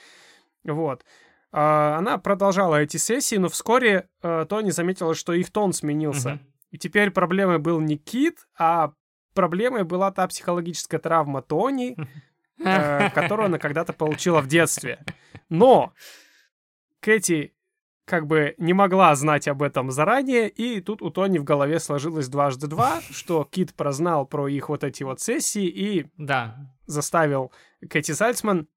[0.64, 1.05] Вот.
[1.53, 6.31] А, Она продолжала эти сессии, но вскоре э, Тони заметила, что их тон сменился.
[6.31, 6.40] Мгм.
[6.71, 8.92] И теперь проблемой был не Кит, а
[9.35, 11.97] проблемой была та психологическая травма Тони,
[12.59, 15.05] э, которую она когда-то получила в детстве.
[15.49, 15.92] Но
[17.01, 17.53] Кэти
[18.04, 22.28] как бы не могла знать об этом заранее, и тут у Тони в голове сложилось
[22.28, 26.56] дважды два, что Кит прознал про их вот эти вот сессии и Да.
[26.86, 27.52] заставил
[27.88, 28.68] Кэти Зальцман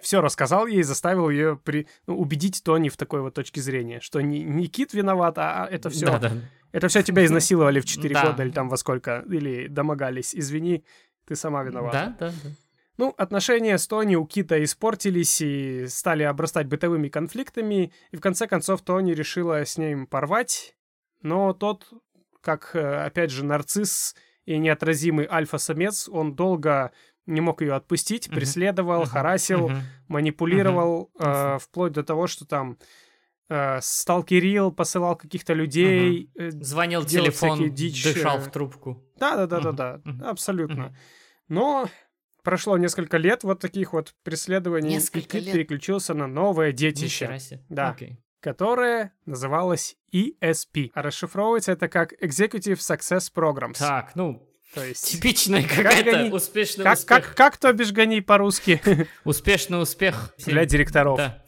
[0.00, 1.86] все рассказал ей, заставил ее при...
[2.06, 5.88] ну, убедить Тони в такой вот точке зрения, что не, не Кит виноват, а это
[5.88, 6.32] все Да, да.
[6.72, 8.26] это все тебя изнасиловали в 4 Да.
[8.26, 10.34] года или там во сколько, или домогались.
[10.34, 10.84] Извини,
[11.26, 12.14] ты сама виновата.
[12.18, 12.50] Да, да, да.
[12.96, 18.46] Ну, отношения с Тони у Кита испортились и стали обрастать бытовыми конфликтами, и в конце
[18.46, 20.76] концов Тони решила с ним порвать,
[21.20, 21.88] но тот,
[22.40, 26.92] как, э, опять же, нарцисс и неотразимый альфа-самец, он долго
[27.26, 28.34] не мог ее отпустить, Мгм.
[28.36, 29.10] преследовал, Мгм.
[29.10, 29.82] харасил, Мгм.
[30.08, 31.58] манипулировал, э, Ясно.
[31.58, 32.78] вплоть до того, что там
[33.50, 36.30] э, сталкерил, посылал каких-то людей.
[36.34, 39.02] э, Звонил телефон, дичь, дышал э, в трубку.
[39.18, 40.84] Да-да-да-да-да, Мгм, мгм, абсолютно.
[40.84, 40.96] мгм.
[41.48, 41.88] Но
[42.44, 45.54] прошло несколько лет вот таких вот преследований, и Несколько Кит лет?
[45.54, 47.38] переключился на новое детище.
[47.68, 47.90] Да.
[47.90, 48.20] Окей.
[48.40, 50.90] которое называлось ESP.
[50.94, 53.78] А расшифровывается это как Executive Success Programs.
[53.78, 55.04] Так, ну, То есть...
[55.10, 57.08] типичная какая-то они- успешный Как, успех.
[57.26, 58.80] как, как то бишь гони по-русски
[59.24, 60.34] Успешный успех.
[60.44, 61.16] для директоров.
[61.16, 61.42] Да.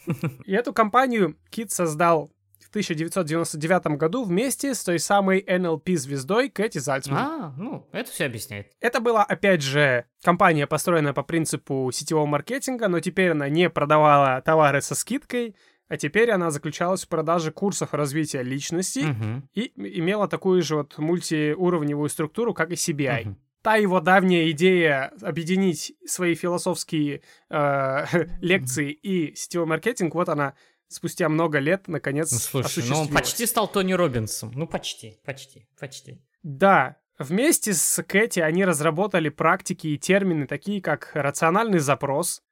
[0.47, 2.33] И эту компанию Кит создал
[2.77, 7.19] 1999 году вместе с той самой NLP-звездой Кэти Зальцман.
[7.19, 8.71] А, ну, это все объясняет.
[8.81, 14.43] Это была, опять же, компания, построенная по принципу сетевого маркетинга, но теперь она не продавала
[14.43, 15.57] товары со скидкой,
[15.89, 19.49] а теперь она заключалась в продаже курсов развития личности Мгм.
[19.55, 23.25] и имела такую же вот мультиуровневую структуру, как и CBI.
[23.25, 23.39] Мгм.
[23.63, 28.05] Та его давняя идея объединить свои философские э,
[28.41, 30.55] лекции и сетевой маркетинг, вот она
[30.89, 34.53] спустя много лет наконец Ну, слушай, ну он почти стал Тони Робинсом.
[34.55, 36.23] Ну, почти, почти, почти.
[36.43, 42.43] Да, вместе с Кэти они разработали практики и термины, такие как рациональный запрос.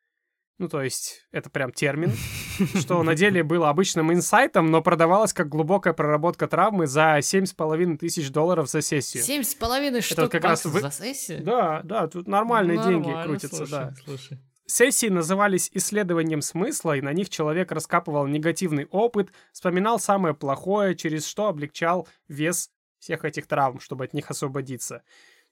[0.59, 2.13] Ну, то есть, это прям термин,
[2.81, 8.31] что на деле было обычным инсайтом, но продавалось как глубокая проработка травмы за 7,5 тысяч
[8.31, 9.25] долларов за сессию.
[9.25, 11.43] Семь с половиной штук как раз вы- за сессию?
[11.43, 13.95] Да, да, тут нормальные деньги Нормально, крутятся, слушай, да.
[14.05, 14.39] Слушай.
[14.67, 21.27] Сессии назывались исследованием смысла, и на них человек раскапывал негативный опыт, вспоминал самое плохое, через
[21.27, 25.03] что облегчал вес всех этих травм, чтобы от них освободиться.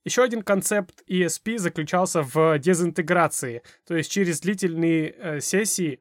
[0.04, 6.00] Еще один концепт ESP заключался в дезинтеграции, то есть через длительные э, сессии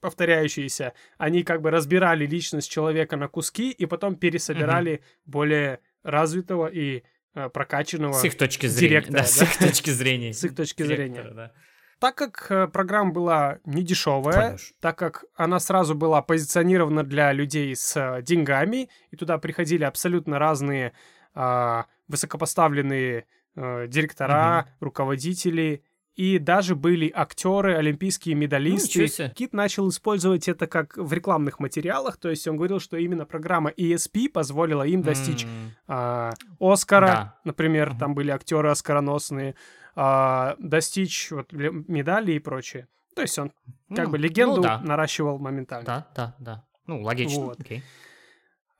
[0.00, 7.02] повторяющиеся, они как бы разбирали личность человека на куски и потом пересобирали более развитого и
[7.34, 8.88] э, прокачанного С их точки зрения.
[8.88, 9.44] директора, да, с да?
[9.44, 10.32] их точки зрения.
[10.32, 11.22] С их точки зрения.
[11.34, 11.52] да.
[11.98, 14.76] Так как э, программа была не дешевая, Конечно.
[14.80, 20.38] так как она сразу была позиционирована для людей с э, деньгами, и туда приходили абсолютно
[20.38, 20.92] разные
[21.34, 23.24] а, высокопоставленные
[23.56, 25.82] э, директора, руководители,
[26.14, 29.08] и даже были актеры, олимпийские медалисты.
[29.18, 29.30] Ну.
[29.30, 33.70] Кит начал использовать это как в рекламных материалах, то есть он говорил, что именно программа
[33.70, 35.46] ESP позволила им достичь
[35.86, 37.38] а, Оскара, Да.
[37.44, 37.98] например, Мгм.
[37.98, 39.54] там были актеры оскароносные,
[40.00, 42.86] а, достичь вот медали и прочее.
[43.16, 43.52] То есть он
[43.94, 44.80] как ну, бы легенду ну да.
[44.80, 45.84] наращивал моментально.
[45.84, 46.64] Да, да, да.
[46.86, 47.46] Ну, логично.
[47.46, 47.60] Вот.
[47.60, 47.82] окей.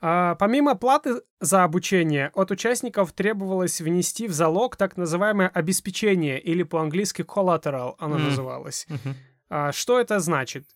[0.00, 6.62] А, помимо платы за обучение, от участников требовалось внести в залог так называемое обеспечение, или
[6.62, 8.24] по-английски collateral оно М.
[8.26, 8.87] называлось.
[8.88, 9.16] Мгм.
[9.50, 10.68] А, что это значит?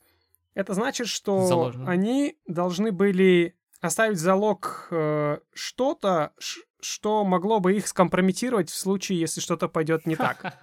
[0.55, 1.89] Это значит, что Заложено.
[1.89, 8.75] они должны были оставить в залог э, что-то, ш- что могло бы их скомпрометировать в
[8.75, 10.41] случае, если что-то пойдет не так.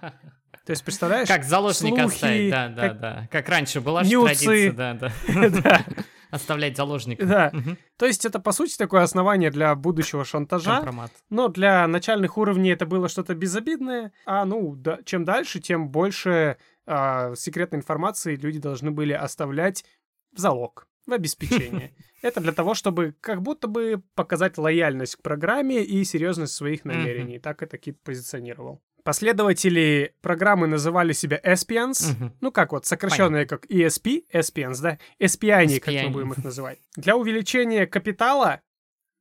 [0.66, 1.26] То есть, представляешь?
[1.26, 3.28] Как заложник слухи, оставить, да, да, как- да.
[3.30, 5.12] Как раньше была же традиция, да, да.
[6.30, 7.26] Оставлять заложника.
[7.26, 7.52] да.
[7.96, 10.82] То есть, это, по сути, такое основание для будущего шантажа.
[11.28, 14.12] Но для начальных уровней это было что-то безобидное.
[14.26, 16.56] А ну, чем дальше, тем больше
[16.86, 19.84] а, секретной информации люди должны были оставлять
[20.32, 21.92] в залог, в обеспечение.
[22.22, 27.38] Это для того, чтобы как будто бы показать лояльность к программе и серьезность своих намерений.
[27.38, 28.82] Так это Кит позиционировал.
[29.04, 32.12] Последователи программы называли себя Espions.
[32.12, 32.32] Мгм.
[32.42, 34.98] Ну, как вот, сокращенные как ESP, Espions, да?
[35.18, 36.78] Espiani, как мы будем их называть.
[36.96, 38.60] Для увеличения капитала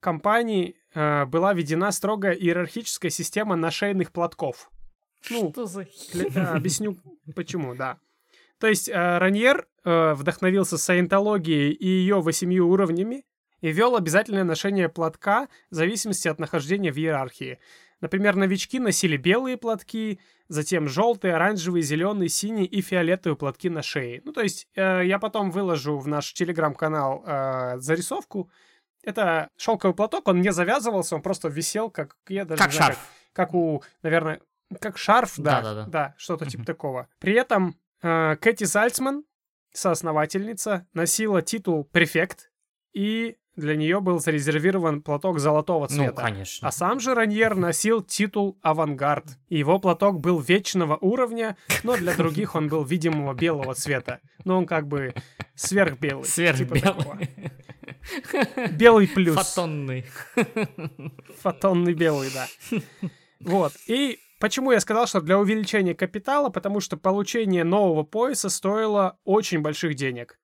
[0.02, 4.70] компании э, была введена строгая иерархическая система нашейных платков.
[5.30, 6.98] Ну, Что за для- э, объясню
[7.36, 7.98] почему, да.
[8.60, 13.26] То есть э, Раньер э, вдохновился саентологией и ее восемью уровнями
[13.62, 17.60] и ввел обязательное ношение платка в зависимости от нахождения в иерархии.
[18.02, 24.22] Например, новички носили белые платки, затем желтые, оранжевые, зеленые, синие и фиолетовые платки на шее.
[24.24, 28.50] Ну, то есть э, я потом выложу в наш телеграм-канал э, зарисовку.
[29.04, 33.12] Это шелковый платок, он не завязывался, он просто висел, как я даже Как знаю, шарф.
[33.34, 34.42] как у, наверное,
[34.80, 35.86] как шарф, да, Да-да-да.
[35.90, 37.08] да, что-то типа такого.
[37.20, 39.24] При этом Кэти Зальцман,
[39.74, 42.52] соосновательница, носила титул префект,
[42.94, 46.22] и для нее был зарезервирован платок золотого Ну, цвета.
[46.22, 46.68] конечно.
[46.68, 49.26] А сам же Раньер носил титул «Авангард».
[49.50, 54.22] И его платок был вечного уровня, но для других он был видимого белого цвета.
[54.46, 55.14] Но он как бы
[55.56, 56.24] сверхбелый.
[56.24, 57.20] типа такого.
[57.20, 58.70] Сверхбелый.
[58.78, 59.36] Белый плюс.
[59.36, 60.06] Фотонный.
[61.42, 62.48] Фотонный белый, да.
[63.42, 63.74] Вот.
[63.88, 66.50] И почему я сказал, что для увеличения капитала?
[66.50, 70.40] Потому что получение нового пояса стоило очень больших денег.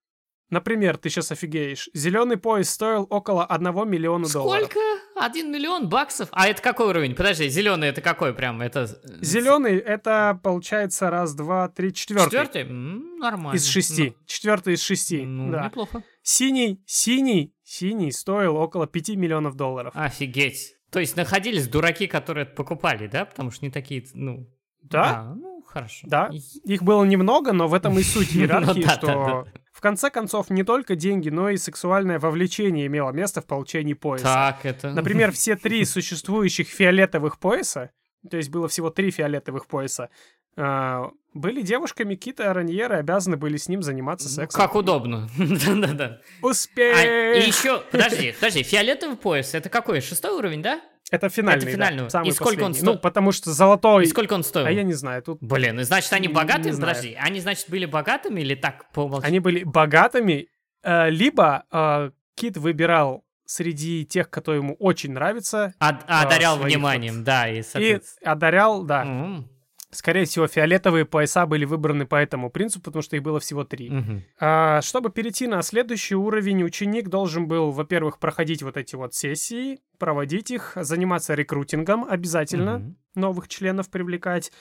[0.49, 1.89] Например, ты сейчас офигеешь.
[1.93, 4.69] Зеленый пояс стоил около 1 миллиона долларов.
[4.69, 4.79] Сколько?
[5.15, 6.29] один миллион баксов.
[6.31, 7.15] А это какой уровень?
[7.15, 8.61] Подожди, зеленый это какой прям?
[8.61, 8.85] Это...
[9.21, 12.25] Зеленый это получается раз, два, три, четвертый.
[12.25, 12.61] Четвертый?
[12.63, 13.55] М, нормально.
[13.57, 14.09] Из шести.
[14.17, 15.25] Ну, Четвертый из шести.
[15.25, 15.65] ну, да.
[15.65, 16.03] неплохо.
[16.21, 19.93] Синий, синий, синий стоил около 5 миллионов долларов.
[19.95, 20.74] Офигеть.
[20.95, 23.25] То есть находились дураки, которые это покупали, да?
[23.25, 24.49] Потому что не такие, ну...
[24.81, 26.07] Да, а, ну, хорошо.
[26.09, 26.31] Да.
[26.63, 30.49] их было немного, но в этом и суть иерархии, Ну да, что в конце концов
[30.49, 34.23] не только деньги, но и сексуальное вовлечение имело место в получении пояса.
[34.23, 34.91] Так, это...
[34.91, 37.91] Например, все три существующих фиолетовых пояса,
[38.31, 40.09] то есть было всего три фиолетовых пояса,
[40.57, 44.61] были девушками Кита Раньера и обязаны были с ним заниматься Ну, сексом.
[44.61, 45.27] Как удобно.
[45.37, 46.21] Да-да-да.
[46.41, 46.97] Успех!
[46.97, 49.99] А, и еще, подожди, подожди, фиолетовый пояс, это какой?
[50.01, 50.79] Шестой уровень, да?
[51.11, 52.09] Это финальный, это да, финальный.
[52.09, 52.77] самый И сколько он последний.
[52.79, 52.93] стоил?
[52.93, 54.05] Ну, потому что золотой...
[54.05, 54.65] И сколько он стоил?
[54.65, 56.67] А я не знаю, тут Блин, и значит, они богатые?
[56.67, 56.95] не знаю.
[56.95, 59.27] Подожди, они, значит, были богатыми или так по умолчанию?
[59.27, 60.47] они были богатыми,
[60.83, 67.23] э, либо э, Кит выбирал среди тех, кто ему очень нравится, Од- одарял своих вниманием,
[67.23, 68.31] да, и, и соответственно...
[68.31, 69.03] одарял, да.
[69.03, 69.47] М,
[69.95, 73.89] Скорее всего, фиолетовые пояса были выбраны по этому принципу, потому что их было всего три.
[73.89, 74.23] мгм.
[74.39, 79.79] А, чтобы перейти на следующий уровень, ученик должен был, во-первых, проходить вот эти вот сессии,
[79.97, 82.97] проводить их, заниматься рекрутингом обязательно, Мгм.
[83.15, 84.51] новых членов привлекать,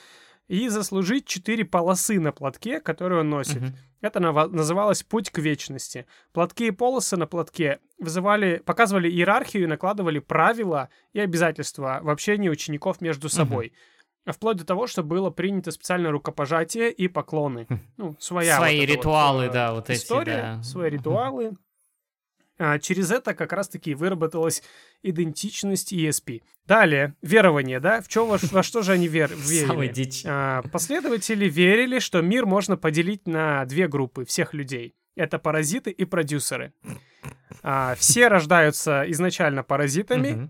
[0.47, 3.61] и заслужить четыре полосы на платке, которые он носит.
[3.61, 3.75] Мгм.
[4.01, 6.05] Это называлось «Путь к вечности».
[6.33, 12.49] Платки и полосы на платке вызывали, показывали иерархию и накладывали правила и обязательства в общении
[12.49, 13.73] учеников между собой.
[13.73, 13.94] А
[14.25, 17.67] Вплоть до того, что было принято специальное рукопожатие и поклоны.
[17.69, 17.79] Хм.
[17.97, 20.63] Ну, своя Свои вот эта вот, ритуалы, э, да, вот эти, история, да.
[20.63, 21.51] свои ритуалы.
[22.57, 24.63] А, через это как раз-таки выработалась
[25.03, 26.41] идентичность ESP.
[26.65, 28.01] Далее, верование, да?
[28.01, 29.67] В чё, во, во что же они вер, верили?
[30.25, 34.95] А, последователи верили, что мир можно поделить на две группы всех людей.
[35.15, 36.73] Это паразиты и продюсеры.
[37.61, 40.49] А, все рождаются изначально паразитами.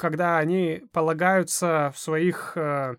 [0.00, 2.96] Когда они полагаются в своих э,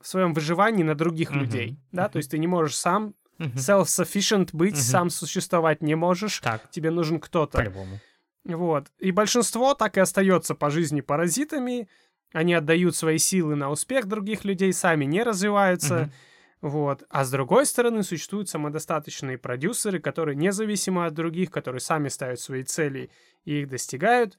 [0.00, 1.40] в своем выживании на других Мгм.
[1.40, 3.56] людей, да, то есть ты не можешь сам Мгм.
[3.56, 4.82] self-sufficient быть, Мгм.
[4.82, 7.58] сам существовать не можешь, Так, тебе нужен кто-то.
[7.58, 8.00] по-любому.
[8.44, 8.88] Вот.
[8.98, 11.88] И большинство так и остается по жизни паразитами.
[12.32, 15.94] Они отдают свои силы на успех других людей, сами не развиваются.
[15.94, 16.12] Мгм.
[16.60, 17.04] Вот.
[17.08, 22.62] А с другой стороны, существуют самодостаточные продюсеры, которые независимы от других, которые сами ставят свои
[22.62, 23.10] цели
[23.44, 24.38] и их достигают.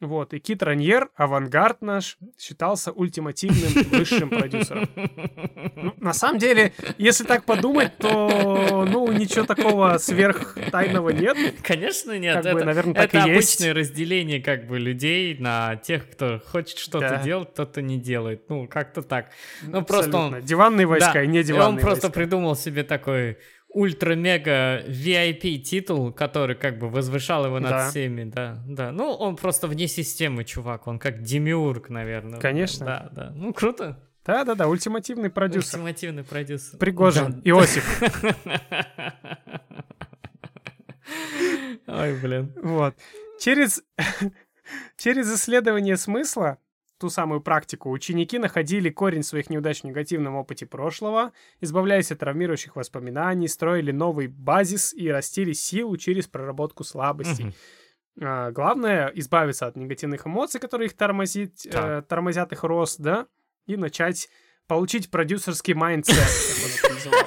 [0.00, 0.34] Вот.
[0.34, 4.88] И Кит Раньер, авангард наш, считался ультимативным высшим продюсером.
[5.74, 11.38] Ну, на самом деле, если так подумать, то, ну, ничего такого сверхтайного нет.
[11.62, 12.42] Конечно, нет.
[12.42, 13.54] Как бы, это, наверное, так это и есть.
[13.60, 17.22] обычное разделение как бы людей на тех, кто хочет что-то Да.
[17.22, 18.48] делать, кто-то не делает.
[18.50, 19.30] Ну, как-то так.
[19.62, 20.38] Ну, просто Абсолютно.
[20.38, 20.44] он...
[20.44, 22.10] Диванные войска Да, и не диванные он просто войска.
[22.20, 23.38] придумал себе такой
[23.76, 27.90] ультра-мега VIP титул, который как бы возвышал его над Да.
[27.90, 28.90] всеми, да, да.
[28.90, 32.40] Ну, он просто вне системы, чувак, он как демиург, наверное.
[32.40, 32.86] Конечно.
[32.86, 33.32] Да, да.
[33.34, 34.02] Ну, круто.
[34.24, 35.78] Да-да-да, ультимативный продюсер.
[35.78, 36.78] Ультимативный продюсер.
[36.78, 38.02] Пригожин, Иосиф.
[41.86, 42.52] Ой, блин.
[42.62, 42.94] Вот.
[43.38, 43.82] Через,
[44.96, 46.58] через исследование смысла,
[46.98, 52.76] ту самую практику, ученики находили корень своих неудач в негативном опыте прошлого, избавляясь от травмирующих
[52.76, 57.46] воспоминаний, строили новый базис и растили силу через проработку слабостей.
[57.46, 57.54] Мгм.
[58.22, 62.06] А, главное избавиться от негативных эмоций, которые их тормозит, э, Так.
[62.08, 63.26] тормозят их рост, да,
[63.66, 64.28] и начать
[64.66, 67.20] получить продюсерский mindset, как он это называл.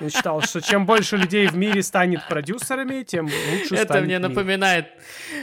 [0.00, 4.18] Я считал, что чем больше людей в мире станет продюсерами, тем лучше Это станет мне
[4.18, 4.28] мир.
[4.28, 4.86] напоминает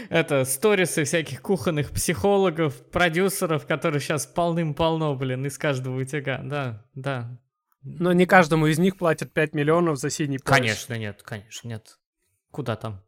[0.09, 6.39] это сторисы всяких кухонных психологов, продюсеров, которые сейчас полным-полно, блин, из каждого утюга.
[6.43, 7.39] Да, да.
[7.83, 10.57] Но не каждому из них платят 5 миллионов за синий пояс.
[10.57, 11.97] Конечно, нет, конечно, нет.
[12.51, 13.03] Куда там?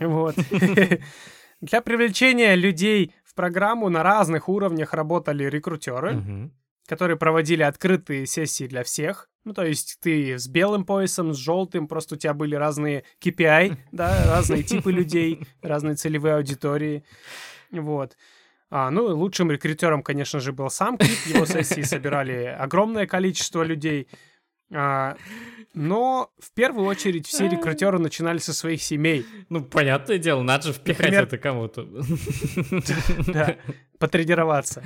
[0.00, 0.34] Вот.
[1.60, 6.50] Для привлечения людей в программу на разных уровнях работали рекрутеры.
[6.86, 9.28] Которые проводили открытые сессии для всех.
[9.44, 13.76] Ну, то есть ты с белым поясом, с желтым, просто у тебя были разные KPI,
[13.92, 17.04] да, разные типы людей, разные целевые аудитории.
[17.70, 18.16] Вот.
[18.68, 21.18] А, ну, лучшим рекрутером, конечно же, был сам Кит.
[21.26, 24.08] Его сессии собирали огромное количество людей.
[24.72, 25.16] А,
[25.74, 29.24] но в первую очередь все рекрутеры начинали со своих семей.
[29.48, 31.86] Ну, понятное дело, надо же впихать Например- это кому-то.
[33.32, 33.56] Да,
[33.98, 34.82] потренироваться.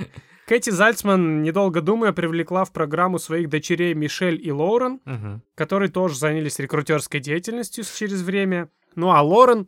[0.47, 5.41] Кэти Зальцман, недолго думая, привлекла в программу своих дочерей Мишель и Лоурен, Мгм.
[5.55, 8.69] которые тоже занялись рекрутерской деятельностью через время.
[8.95, 9.67] Ну а Лорен,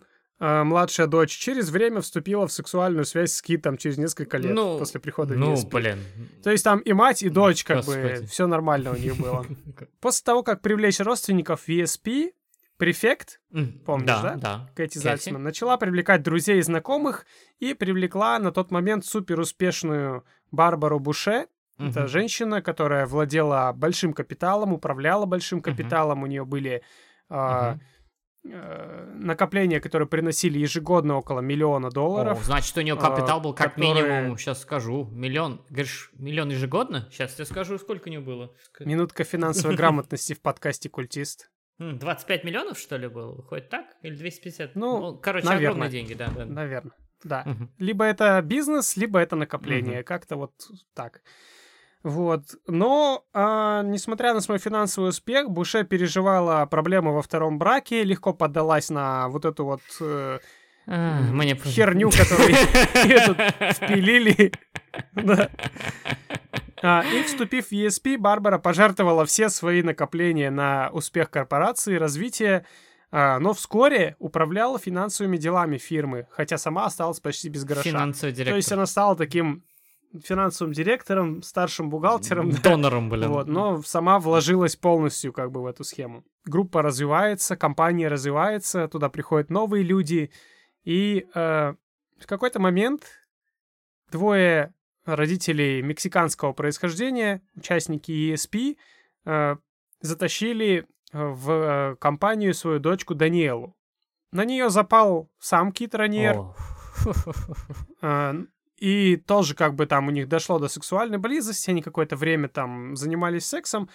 [0.64, 5.00] младшая дочь, через время вступила в сексуальную связь с Китом через несколько лет Ну, после
[5.00, 5.70] прихода в Ну, ESP.
[5.72, 6.00] блин.
[6.44, 8.28] То есть там и мать, и дочь, как бы, Господи.
[8.28, 9.46] все нормально у них было.
[10.02, 12.34] После того, как привлечь родственников в ESP,
[12.78, 13.40] префект,
[13.86, 14.22] помнишь, да?
[14.22, 14.70] Да, да.
[14.76, 14.98] Кэти.
[14.98, 17.26] Зальцман, начала привлекать друзей и знакомых
[17.60, 21.48] и привлекла на тот момент супер успешную Барбару Буше.
[21.80, 22.08] Это Мгм.
[22.08, 26.82] женщина, которая владела большим капиталом, управляла большим капиталом, у нее были
[27.30, 27.82] а, Мгм.
[28.46, 32.44] Э, накопления, которые приносили ежегодно около миллиона О, долларов.
[32.44, 35.62] значит, у нее а, капитал был как которые- минимум, сейчас скажу, миллион.
[35.70, 37.08] Говоришь, миллион ежегодно?
[37.12, 38.54] Сейчас я скажу, сколько у нее было.
[38.80, 41.50] Минутка финансовой грамотности в подкасте «Культист».
[41.80, 43.42] М, 25 миллионов, что ли, было?
[43.44, 43.86] Хоть так?
[44.04, 44.76] Или 250?
[44.76, 45.70] Ну, короче, наверное.
[45.70, 46.30] огромные деньги, да.
[46.30, 46.46] да.
[46.46, 47.46] Наверное, да.
[47.80, 50.04] Либо это бизнес, либо это накопление.
[50.04, 50.54] Как-то вот
[50.94, 51.22] так.
[52.04, 52.44] Вот.
[52.68, 58.90] Но, а, несмотря на свой финансовый успех, Буше переживала проблемы во втором браке, легко поддалась
[58.90, 60.40] на вот эту вот э,
[60.86, 62.54] А, Мне херню, которую
[63.74, 64.52] впилили.
[66.86, 72.66] А, И, вступив в ESP, Барбара пожертвовала все свои накопления на успех корпорации, развитие,
[73.10, 77.84] а, но вскоре управляла финансовыми делами фирмы, хотя сама осталась почти без гроша.
[77.84, 79.64] Финансовый То есть она стала таким
[80.22, 82.60] финансовым директором, старшим бухгалтером, да.
[82.62, 83.30] Донором, блин.
[83.30, 86.24] Вот, но сама вложилась полностью как бы в эту схему.
[86.46, 90.32] Группа развивается, компания развивается, туда приходят новые люди,
[90.84, 91.74] и э,
[92.20, 93.06] в какой-то момент
[94.12, 94.74] двое
[95.06, 98.78] родителей мексиканского происхождения, участники ESP,
[99.26, 99.56] э,
[100.02, 103.76] затащили э, в э, компанию свою дочку Даниэлу.
[104.32, 106.38] На нее запал сам Кит Раньер.
[108.84, 112.98] И тоже как бы там у них дошло до сексуальной близости, они какое-то время там
[112.98, 113.88] занимались сексом,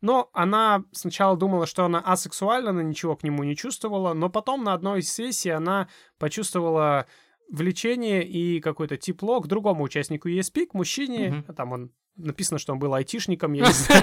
[0.00, 4.64] но она сначала думала, что она асексуальна, она ничего к нему не чувствовала, но потом
[4.64, 5.86] на одной из сессий она
[6.18, 7.06] почувствовала
[7.52, 11.44] влечение и какое-то тепло к другому участнику ESP, к мужчине.
[11.46, 14.02] А Там он написано, что он был айтишником, я не знаю,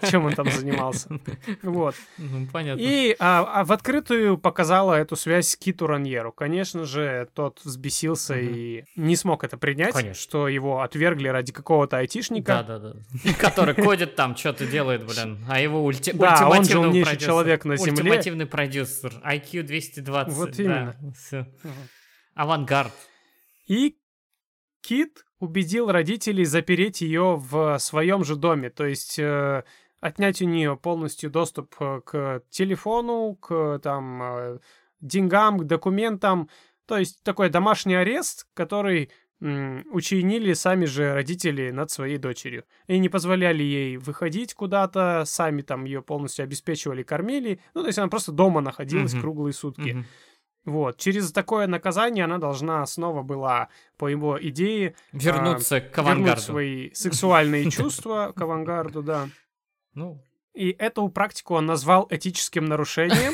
[0.10, 1.08] чем он там занимался.
[1.62, 1.94] Вот.
[2.18, 2.80] Ну, понятно.
[2.80, 6.32] И а, а в открытую показала эту связь Киту Раньеру.
[6.32, 8.54] Конечно же, тот взбесился Мгм.
[8.54, 10.20] и не смог это принять, Конечно.
[10.20, 12.64] что его отвергли ради какого-то айтишника.
[12.66, 13.32] Да, да, да.
[13.38, 15.44] Который ходит там, что-то делает, блин.
[15.48, 16.12] А его ульти...
[16.12, 17.28] Да, он же умнейший продюсер.
[17.28, 17.92] человек на Земле.
[17.92, 19.12] Ультимативный продюсер.
[19.24, 20.34] IQ 220.
[20.34, 20.96] Вот да, именно.
[21.14, 21.38] всё.
[21.62, 21.72] Мгм.
[22.34, 22.92] Авангард.
[23.66, 23.96] И
[24.80, 29.64] Кит убедил родителей запереть ее в своем же доме, то есть э,
[30.00, 34.58] отнять у нее полностью доступ э, к телефону, к там э,
[35.00, 36.48] деньгам, к документам,
[36.86, 39.10] то есть такой домашний арест, который
[39.42, 42.64] учинили сами же родители над своей дочерью.
[42.88, 47.58] И не позволяли ей выходить куда-то, сами там ее полностью обеспечивали, кормили.
[47.72, 49.22] Ну, то есть она просто дома находилась Мгм.
[49.22, 49.92] круглые сутки.
[49.92, 50.06] Мгм.
[50.66, 56.42] Вот, через такое наказание она должна снова была, по его идее, Вернуться к вернуть авангарду.
[56.42, 59.28] свои сексуальные чувства к авангарду, да.
[59.94, 63.32] Ну, И эту практику он назвал этическим нарушением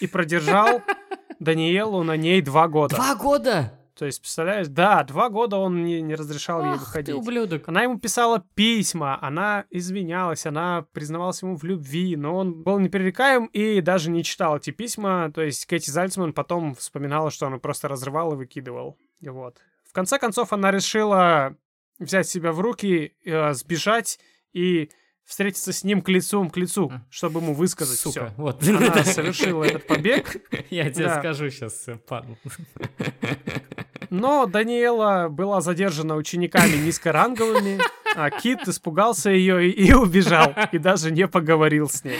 [0.00, 0.82] и продержал
[1.38, 2.96] Даниэлу на ней два года.
[2.96, 3.78] два года!
[3.96, 7.14] То есть, представляешь, да, два года он не, не разрешал ей Ах ты, выходить.
[7.14, 7.68] ублюдок.
[7.68, 13.46] Она ему писала письма, она извинялась, она признавалась ему в любви, но он был непререкаем
[13.46, 15.30] и даже не читал эти письма.
[15.32, 18.98] То есть Кэти Зальцман потом вспоминала, что он просто разрывал и выкидывал.
[19.20, 19.58] И Вот.
[19.88, 21.56] В конце концов, она решила
[22.00, 24.18] взять себя в руки, э, сбежать
[24.52, 24.90] и
[25.24, 28.34] встретиться с ним к лицу к лицу, чтобы ему высказать Сука, все.
[28.36, 28.62] вот.
[28.68, 30.36] Она совершила этот побег,
[30.70, 31.18] Я тебе Да.
[31.18, 32.34] скажу сейчас, падл.
[34.10, 37.80] но Даниэла была задержана учениками низкоранговыми,
[38.14, 42.18] а Кит испугался ее и, и убежал, и даже не поговорил с ней.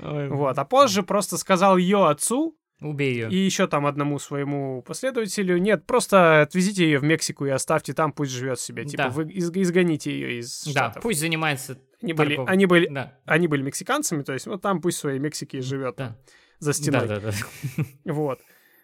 [0.00, 3.30] Ой, Вот, а позже просто сказал ее отцу Убей ее.
[3.30, 8.12] и еще там одному своему последователю, нет, просто отвезите ее в Мексику и оставьте там,
[8.12, 9.08] пусть живет себе, типа Да.
[9.10, 11.02] вы из- изгоните ее из Да, штатов.
[11.02, 14.98] пусть занимается Они были, они были, Да, они были мексиканцами, то есть вот там пусть
[14.98, 16.16] в своей Мексике и живет да.
[16.58, 17.06] за стеной.
[17.06, 17.84] Да, да, да.
[18.12, 18.40] Вот.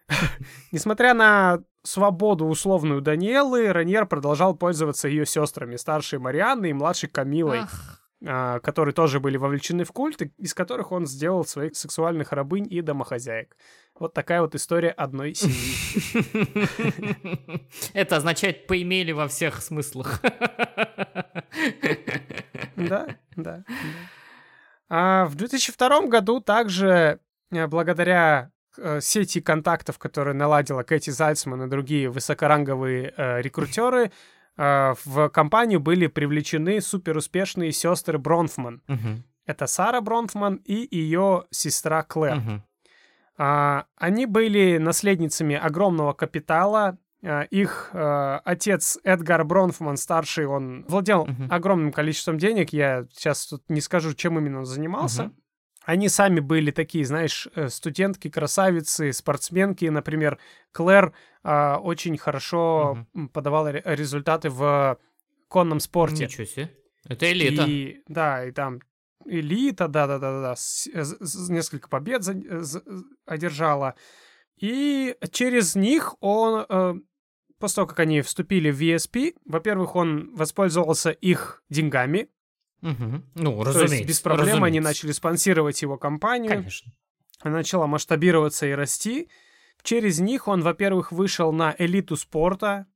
[0.73, 7.61] Несмотря на свободу условную Даниэлы, Раньер продолжал пользоваться ее сестрами, старшей Марианной и младшей Камилой,
[7.61, 12.81] Ах, которые тоже были вовлечены в культ, из которых он сделал своих сексуальных рабынь и
[12.81, 13.57] домохозяек.
[13.99, 16.09] Вот такая вот история одной семьи.
[17.93, 20.21] Это означает поимели во всех смыслах.
[22.77, 23.65] Да, да.
[24.89, 31.69] А в 2002 году также э, благодаря э, сети контактов, которые наладила Кэти Зальцман и
[31.69, 34.13] другие высокоранговые э, рекрутеры,
[34.59, 38.83] в компанию были привлечены суперуспешные сестры Бронфман.
[38.89, 42.37] Мгм, Это Сара Бронфман и ее сестра Клэр.
[42.37, 42.63] мгм.
[43.41, 46.99] А, они были наследницами огромного капитала.
[47.25, 51.47] А, Их э, отец Эдгар Бронфман старший, он владел Мгм.
[51.51, 52.73] огромным количеством денег.
[52.73, 55.25] Я сейчас тут не скажу, чем именно он занимался.
[55.25, 55.35] Мгм.
[55.89, 59.87] Они сами были такие, знаешь, э, студентки, красавицы, спортсменки.
[59.87, 60.39] Например,
[60.73, 63.29] Клэр э, очень хорошо угу.
[63.29, 64.99] подавала результаты в
[65.49, 66.27] конном спорте.
[66.27, 66.77] Ничего себе.
[67.07, 67.65] Это элита.
[67.67, 68.81] И, да, и там
[69.25, 70.57] элита, да-да-да-да,
[71.49, 72.83] несколько побед за, за,
[73.25, 73.95] одержала.
[74.59, 76.95] И через них он, э,
[77.59, 82.29] после того, как они вступили в ESP, во-первых, он воспользовался их деньгами.
[82.83, 83.23] Угу.
[83.35, 83.89] Ну, разумеется.
[83.89, 84.67] То есть без проблем разумеется.
[84.67, 86.51] они начали спонсировать его компанию.
[86.51, 86.93] Конечно.
[87.45, 89.29] Начала масштабироваться и расти.
[89.83, 92.87] Через них он, во-первых, вышел на элиту спорта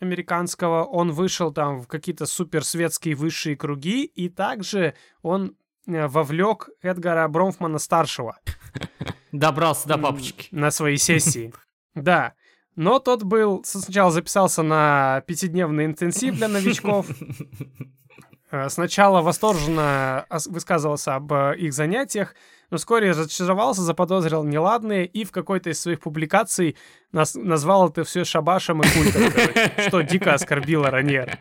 [0.00, 5.56] американского, он вышел там в какие-то суперсветские высшие круги, и также он
[5.86, 8.38] э, вовлек Эдгара Бромфмана-старшего.
[9.32, 10.48] Добрался до папочки.
[10.50, 11.52] На своей сессии.
[11.94, 12.34] Да.
[12.76, 13.62] Но тот был...
[13.64, 17.06] Сначала записался на пятидневный интенсив для новичков.
[18.50, 22.34] Э, сначала восторженно высказывался об э, их занятиях,
[22.70, 26.76] но вскоре разочаровался, заподозрил неладные и в какой-то из своих публикаций
[27.12, 29.22] нас, назвал это все шабашем и культом,
[29.86, 31.38] что дико оскорбило Раньер.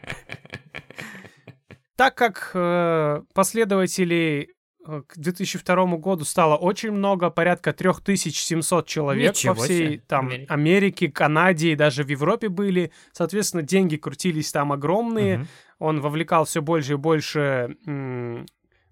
[1.95, 4.53] Так как э, последователей
[5.07, 10.03] к 2002 году стало очень много, порядка 3700 человек Ничего по всей себе.
[10.07, 10.53] там Америка.
[10.53, 12.91] Америке, Канаде и даже в Европе были.
[13.12, 15.39] Соответственно, деньги крутились там огромные.
[15.39, 15.47] Угу.
[15.80, 17.75] Он вовлекал все больше и больше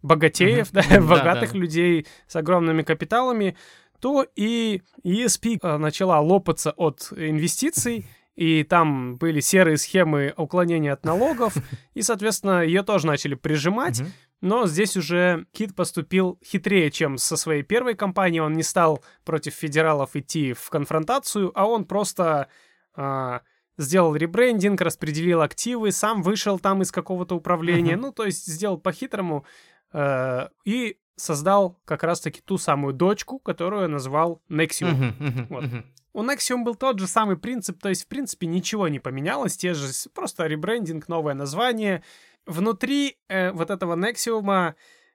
[0.01, 1.57] богатеев, да, богатых да.
[1.57, 3.55] людей с огромными капиталами,
[3.99, 11.03] то и ESP э, начала лопаться от инвестиций, и там были серые схемы уклонения от
[11.03, 11.55] налогов,
[11.93, 14.01] и, соответственно, ее тоже начали прижимать.
[14.39, 18.41] Но здесь уже Кит поступил хитрее, чем со своей первой компанией.
[18.41, 22.47] Он не стал против федералов идти в конфронтацию, а он просто
[22.93, 23.41] а,
[23.77, 27.93] сделал ребрендинг, распределил активы, сам вышел там из какого-то управления.
[27.93, 28.01] Uh-huh.
[28.01, 29.45] Ну, то есть сделал по-хитрому
[29.93, 34.93] э, и создал как раз-таки ту самую дочку, которую назвал Nexium.
[34.93, 35.63] Uh-huh, uh-huh, вот.
[35.63, 35.83] uh-huh.
[36.13, 39.75] У Nexium был тот же самый принцип, то есть, в принципе, ничего не поменялось, те
[39.75, 42.03] же, просто ребрендинг, новое название.
[42.47, 44.73] Внутри э, вот этого Nexium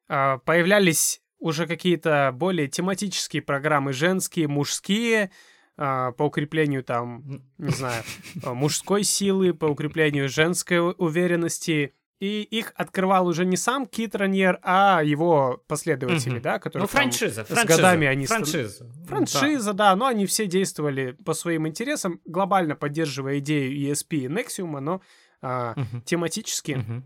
[0.09, 5.33] э, появлялись уже какие-то более тематические программы, женские, мужские,
[5.77, 8.03] по укреплению там, не знаю,
[8.45, 15.03] мужской силы, по укреплению женской уверенности, и их открывал уже не сам Кит Раньер, а
[15.03, 16.41] его последователи, угу.
[16.41, 18.27] да, которые ну, франшиза, там, франшиза, с годами они...
[18.27, 18.87] Франшиза.
[19.09, 19.91] Франшиза, да.
[19.91, 25.01] да, но они все действовали по своим интересам, глобально поддерживая идею ESP и Nexium, но
[25.41, 26.01] а, угу.
[26.05, 27.03] тематически угу.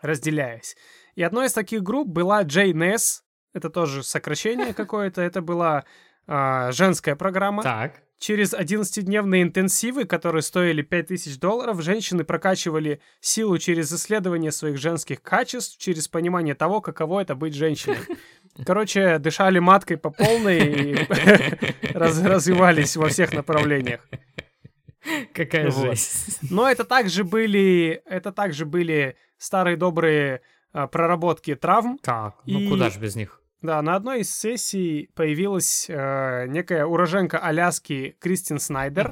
[0.00, 0.74] разделяясь.
[1.16, 3.20] И одной из таких групп была JNS,
[3.52, 5.84] это тоже сокращение какое-то, это была
[6.26, 7.62] а, женская программа.
[7.62, 8.02] Так.
[8.18, 15.78] Через 11-дневные интенсивы, которые стоили 5000 долларов, женщины прокачивали силу через исследование своих женских качеств,
[15.78, 17.98] через понимание того, каково это быть женщиной.
[18.64, 24.00] Короче, дышали маткой по полной и развивались во всех направлениях.
[25.34, 26.38] Какая жесть.
[26.50, 30.40] Но это также были, это также были старые добрые
[30.72, 31.98] а, проработки травм.
[31.98, 33.42] Так, ну куда же без них?
[33.66, 39.08] Да, на одной из сессий появилась э, некая уроженка Аляски Кристин Снайдер,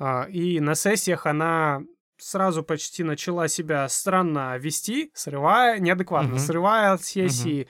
[0.00, 0.26] uh-huh.
[0.26, 1.82] э, и на сессиях она
[2.18, 6.40] сразу почти начала себя странно вести, срывая, неадекватно uh-huh.
[6.40, 7.68] срывая сессии,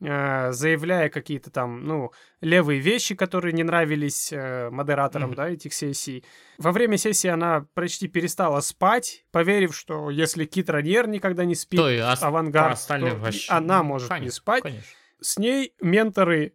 [0.00, 5.36] э, заявляя какие-то там, ну, левые вещи, которые не нравились э, модераторам, uh-huh.
[5.36, 6.24] да, этих сессий.
[6.56, 11.78] Во время сессии она почти перестала спать, поверив, что если Кит Раньер никогда не спит,
[11.78, 13.52] то авангард, то вообще...
[13.52, 14.62] она может конечно, не спать.
[14.62, 14.86] Конечно.
[15.20, 16.54] С ней менторы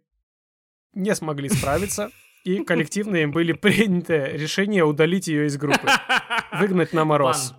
[0.92, 2.10] не смогли справиться,
[2.44, 5.88] и коллективно им были приняты решение удалить ее из группы,
[6.52, 7.54] выгнать на мороз.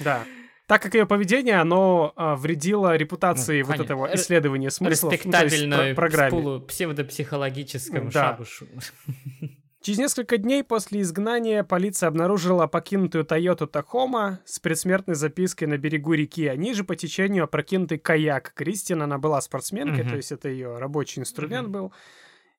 [0.00, 0.24] Да.
[0.66, 5.94] Так как ее поведение, оно а, вредило репутации ну, вот этого исследования смыслов ну, респектабельно
[5.94, 6.60] программе.
[6.60, 8.32] псевдопсихологическом да.
[8.32, 8.66] шабушу.
[9.88, 16.12] Через несколько дней после изгнания полиция обнаружила покинутую Тойоту Тахома с предсмертной запиской на берегу
[16.12, 18.52] реки, а ниже по течению опрокинутый каяк.
[18.54, 20.10] Кристина, она была спортсменкой, uh-huh.
[20.10, 21.70] то есть это ее рабочий инструмент uh-huh.
[21.70, 21.92] был.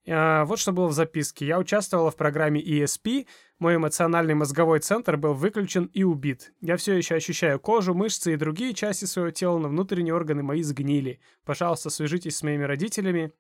[0.07, 1.45] А, вот что было в записке.
[1.45, 3.27] Я участвовала в программе ESP,
[3.59, 6.51] мой эмоциональный мозговой центр был выключен и убит.
[6.61, 10.63] Я все еще ощущаю кожу, мышцы и другие части своего тела, но внутренние органы мои
[10.63, 11.19] сгнили.
[11.45, 13.33] Пожалуйста, свяжитесь с моими родителями.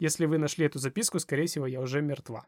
[0.00, 2.44] Если вы нашли эту записку, скорее всего, я уже мертва.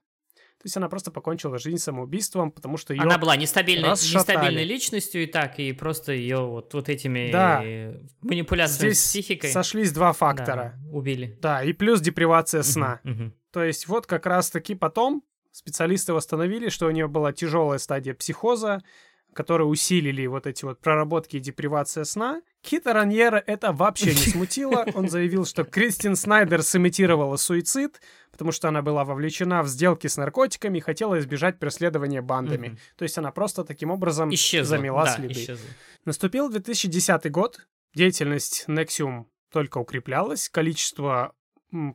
[0.58, 5.22] То есть она просто покончила жизнь самоубийством, потому что ее Она была нестабильной, нестабильной личностью
[5.22, 7.62] и так, и просто ее вот, вот этими да.
[8.22, 9.50] манипуляциями Здесь с психикой...
[9.50, 10.74] сошлись два фактора.
[10.76, 11.38] Да, убили.
[11.40, 13.00] Да, и плюс депривация сна.
[13.04, 13.32] Угу, угу.
[13.52, 18.82] То есть вот как раз-таки потом специалисты восстановили, что у нее была тяжелая стадия психоза,
[19.34, 22.42] которые усилили вот эти вот проработки и депривация сна.
[22.62, 24.84] Кита Раньера это вообще не смутило.
[24.94, 28.00] Он заявил, что Кристин Снайдер сымитировала суицид,
[28.32, 32.68] потому что она была вовлечена в сделки с наркотиками и хотела избежать преследования бандами.
[32.68, 32.78] Мгм.
[32.96, 34.76] То есть она просто таким образом Исчезла.
[34.76, 35.32] замела да, следы.
[35.32, 35.68] исчезла.
[36.04, 41.34] Наступил 2010 год, деятельность Nexium только укреплялась, количество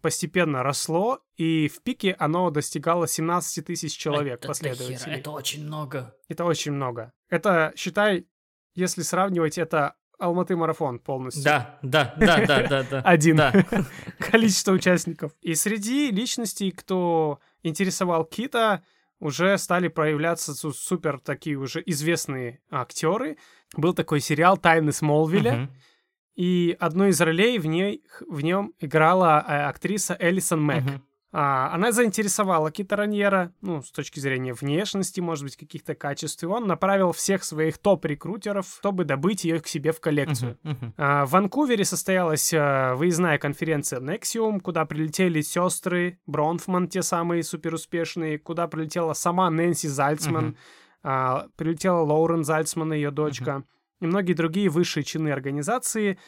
[0.02, 4.98] постепенно росло, и в пике оно достигало 17 тысяч человек, Это последователей.
[4.98, 6.16] дохера, Это очень много.
[6.30, 7.12] Это очень много.
[7.34, 8.28] Это, считай,
[8.76, 11.44] если сравнивать, это Алматы марафон полностью.
[11.44, 13.02] Да, да, да, да, да, да.
[13.06, 13.36] Один.
[13.38, 13.52] Да.
[14.20, 15.32] Количество участников.
[15.42, 18.84] И среди личностей, кто интересовал Кита,
[19.20, 23.38] уже стали проявляться су- супер такие уже известные актеры.
[23.76, 25.72] Был такой сериал «Тайны Смолвиля», Мгм.
[26.36, 30.84] и одну из ролей в, ней, в нем играла э, актриса Элисон Мэг.
[30.84, 31.04] Мгм.
[31.36, 36.46] А, она заинтересовала Кита Раньера, ну, с точки зрения внешности, может быть, каких-то качеств, и
[36.46, 40.60] он направил всех своих топ-рекрутеров, чтобы добыть ее к себе в коллекцию.
[40.62, 40.78] Мгм.
[40.78, 40.94] Мгм.
[40.96, 48.38] А, В Ванкувере состоялась а, выездная конференция Nexium, куда прилетели сестры Бронфман, те самые суперуспешные,
[48.38, 50.58] куда прилетела сама Нэнси Зальцман, Мгм.
[51.02, 53.64] а, прилетела Лоурен Зальцман, ее дочка,
[54.02, 56.20] и многие другие высшие чины организации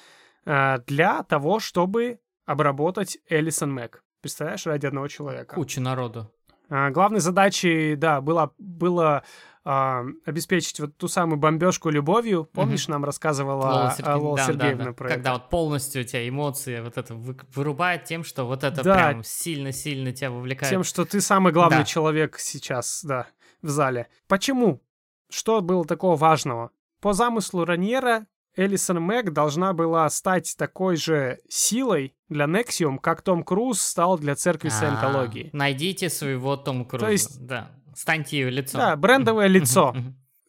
[0.47, 4.01] а, для того, чтобы обработать Элисон Мэг.
[4.25, 5.53] Представляешь, ради одного человека.
[5.53, 6.31] Куча народу.
[6.67, 9.21] А, Главной задачей, да, было, было
[9.63, 12.45] а, обеспечить вот ту самую бомбежку любовью.
[12.45, 14.93] Помнишь, нам рассказывала Лола Сергеевна, Лола да, да, Сергеевна да.
[14.93, 15.39] про Когда это?
[15.39, 18.95] вот полностью у тебя эмоции вот это вы- вырубает тем, что вот это Да.
[18.95, 20.71] прям сильно-сильно тебя вовлекает.
[20.71, 21.83] Тем, что ты самый главный Да.
[21.83, 23.27] человек сейчас, да,
[23.61, 24.07] в зале.
[24.27, 24.81] Почему?
[25.29, 26.71] Что было такого важного?
[26.99, 28.25] По замыслу Раньера,
[28.55, 34.35] Элисон Мэг должна была стать такой же силой для Nexium, как Том Круз стал для
[34.35, 35.49] церкви Саентологии.
[35.53, 37.09] Найдите своего Том Круза.
[37.11, 37.71] есть- Да.
[37.95, 38.79] Станьте ее лицом.
[38.79, 39.95] Да, брендовое лицо.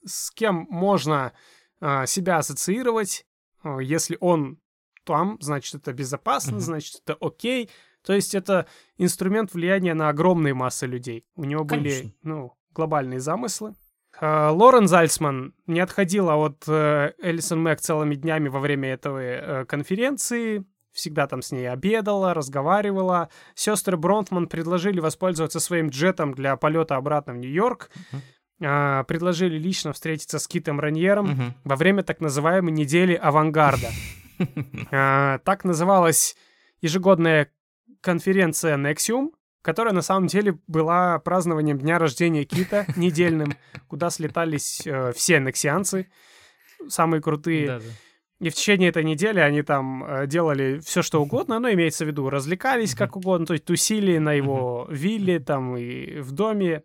[0.05, 1.33] с кем можно
[1.81, 3.27] а, себя ассоциировать.
[3.83, 4.59] Если он
[5.05, 7.69] там, значит, это безопасно, значит, это окей.
[8.05, 8.67] То есть это
[8.99, 11.27] инструмент влияния на огромные массы людей.
[11.35, 12.13] У него были, Конечно.
[12.23, 13.75] ну, глобальные замыслы.
[14.21, 19.65] А, Лорен Зальцман не отходила от э, Элисон Мэг целыми днями во время этой э,
[19.67, 20.65] конференции.
[20.93, 23.29] Всегда там с ней обедала, разговаривала.
[23.55, 27.91] Сестры Бронтман предложили воспользоваться своим джетом для полета обратно в Нью-Йорк.
[28.63, 31.55] А, предложили лично встретиться с Китом Раньером Мгм.
[31.65, 33.89] во время так называемой недели авангарда.
[34.91, 36.37] Так называлась
[36.81, 37.51] ежегодная
[38.03, 39.31] конференция Nexium,
[39.67, 43.55] которая на самом деле была празднованием дня рождения Кита недельным,
[43.89, 46.07] куда слетались э, все нексианцы,
[46.87, 47.67] самые крутые.
[47.67, 47.85] Да-да.
[48.39, 52.07] И в течение этой недели они там э, делали все, что угодно, но имеется в
[52.07, 56.85] виду, развлекались как угодно, то есть тусили на его вилле там и в доме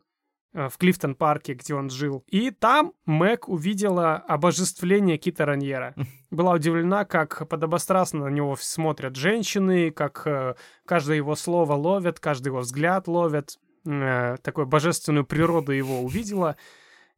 [0.54, 2.24] в Клифтон-парке, где он жил.
[2.28, 5.96] И там Мэг увидела обожествление Кита Раньера.
[6.32, 12.48] Была удивлена, как подобострастно на него смотрят женщины, как э, каждое его слово ловят, каждый
[12.48, 13.58] его взгляд ловят.
[13.86, 16.58] Э, такую божественную природу его увидела.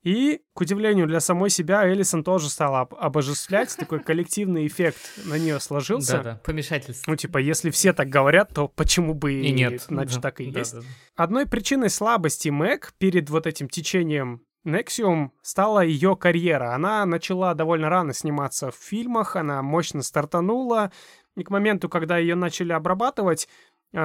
[0.04, 3.76] И, к удивлению для самой себя, Элисон тоже стала об- обожествлять.
[3.80, 6.18] Такой коллективный эффект на нее сложился.
[6.18, 6.42] Да-да.
[6.44, 7.10] Помешательство.
[7.12, 9.84] Ну, типа, если все так говорят, то почему бы И нет.
[9.88, 10.74] Значит, Да, так и да, есть.
[10.74, 10.86] да, да.
[11.16, 16.74] Одной причиной слабости Мэг перед вот этим течением Nexium стала ее карьера.
[16.74, 20.92] Она начала довольно рано сниматься в фильмах, она мощно стартанула,
[21.36, 23.48] и к моменту, когда ее начали обрабатывать,
[23.94, 23.98] э,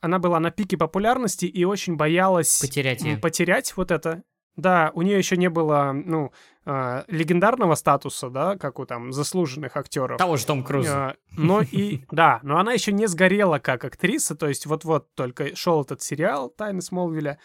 [0.00, 3.16] она была на пике популярности и очень боялась Потерять ее.
[3.18, 4.22] потерять вот это.
[4.56, 6.32] Да, у нее еще не было, ну,
[6.64, 10.18] э, легендарного статуса, да, как у там заслуженных актеров.
[10.18, 10.96] Того же Том Круза.
[10.96, 15.56] А, Но и, да, но она еще не сгорела как актриса, то есть вот-вот только
[15.56, 17.38] шел этот сериал «Тайны Смолвиля»,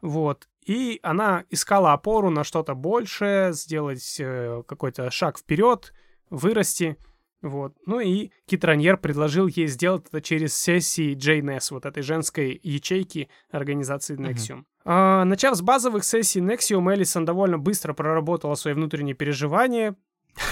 [0.00, 5.92] вот, и она искала опору на что-то большее, сделать э, какой-то шаг вперед,
[6.30, 6.98] вырасти,
[7.40, 7.76] вот.
[7.86, 13.28] Ну и Кит Раньер предложил ей сделать это через сессии JNS, вот этой женской ячейки
[13.50, 14.18] организации.
[14.18, 14.64] Nexium.
[14.77, 14.77] А,
[15.24, 19.96] начав с базовых сессий Nexium, Элисон довольно быстро проработала свои внутренние переживания,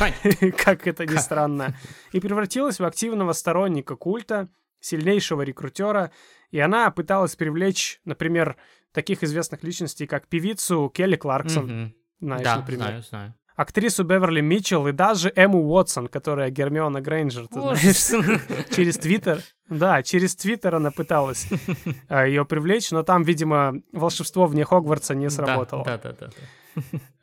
[0.65, 1.75] как это ни странно,
[2.13, 4.49] и превратилась в активного сторонника культа,
[4.81, 6.11] сильнейшего рекрутера,
[6.51, 8.57] и она пыталась привлечь, например,
[8.93, 13.35] таких известных личностей, как певицу Келли Кларксон, знаешь, Да, например, знаю, знаю.
[13.57, 19.41] Актрису Беверли Митчелл и даже Эму Уотсон, которая Гермиона Грейнджер, ты знаешь, через Твиттер.
[19.69, 21.49] Да, через Твиттер она пыталась
[22.11, 25.85] ее привлечь, но там, видимо, волшебство вне Хогвартса не сработало.
[25.85, 26.27] Да, да, да.
[26.27, 26.83] да.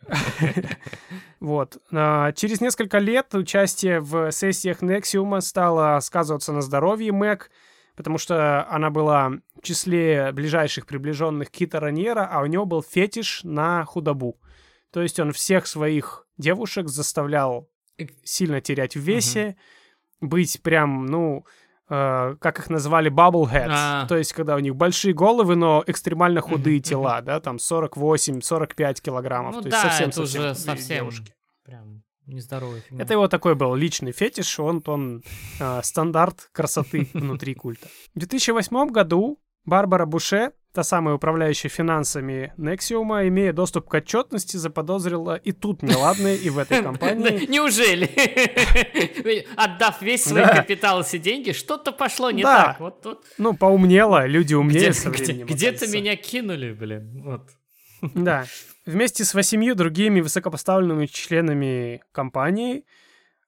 [1.40, 1.78] Вот.
[1.92, 7.52] А, Через несколько лет участие в сессиях Нексиума стало сказываться на здоровье Мэг,
[7.96, 13.42] потому что она была в числе ближайших приближенных Кита Раньера, а у него был фетиш
[13.44, 14.40] на худобу.
[14.92, 17.70] То есть он всех своих девушек заставлял
[18.24, 19.56] сильно терять в весе,
[20.20, 21.46] быть прям, ну,
[21.90, 23.68] э, как их назвали, bubbleheads.
[23.70, 24.08] А.
[24.08, 29.56] То есть когда у них большие головы, но экстремально худые тела, да, там 48-45 килограммов.
[29.56, 31.36] Ну то есть да, совсем, это уже худые совсем девушки.
[31.64, 33.04] прям нездоровая фигня.
[33.04, 35.24] Это его такой был личный фетиш, он, он
[35.60, 37.88] э, стандарт красоты внутри культа.
[38.16, 45.36] В 2008 году Барбара Буше, та самая управляющая финансами Нексиума, имея доступ к отчетности, заподозрила
[45.36, 47.46] и тут неладное, и в этой компании.
[47.48, 48.06] Неужели?
[49.56, 52.80] Отдав весь свой капитал и все деньги, что-то пошло не так.
[52.80, 55.46] Вот тут Ну, поумнела, люди умнее со временем.
[55.46, 57.22] где-то меня кинули, блин.
[57.24, 57.50] Вот.
[58.16, 58.46] Да.
[58.86, 62.84] Вместе с восемью другими высокопоставленными членами компании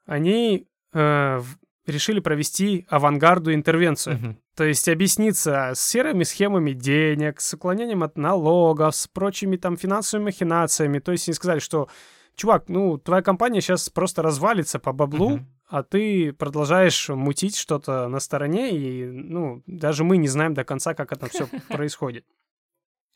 [0.05, 1.41] они э,
[1.87, 4.17] решили провести авангарду интервенцию.
[4.17, 4.37] Мгм.
[4.55, 10.25] То есть объясниться с серыми схемами денег, с уклонением от налогов, с прочими там финансовыми
[10.25, 10.99] махинациями.
[10.99, 11.87] То есть они сказали, что,
[12.35, 15.47] чувак, ну, твоя компания сейчас просто развалится по баблу, Мгм.
[15.67, 20.93] а ты продолжаешь мутить что-то на стороне, и, ну, даже мы не знаем до конца,
[20.93, 22.25] как это все происходит.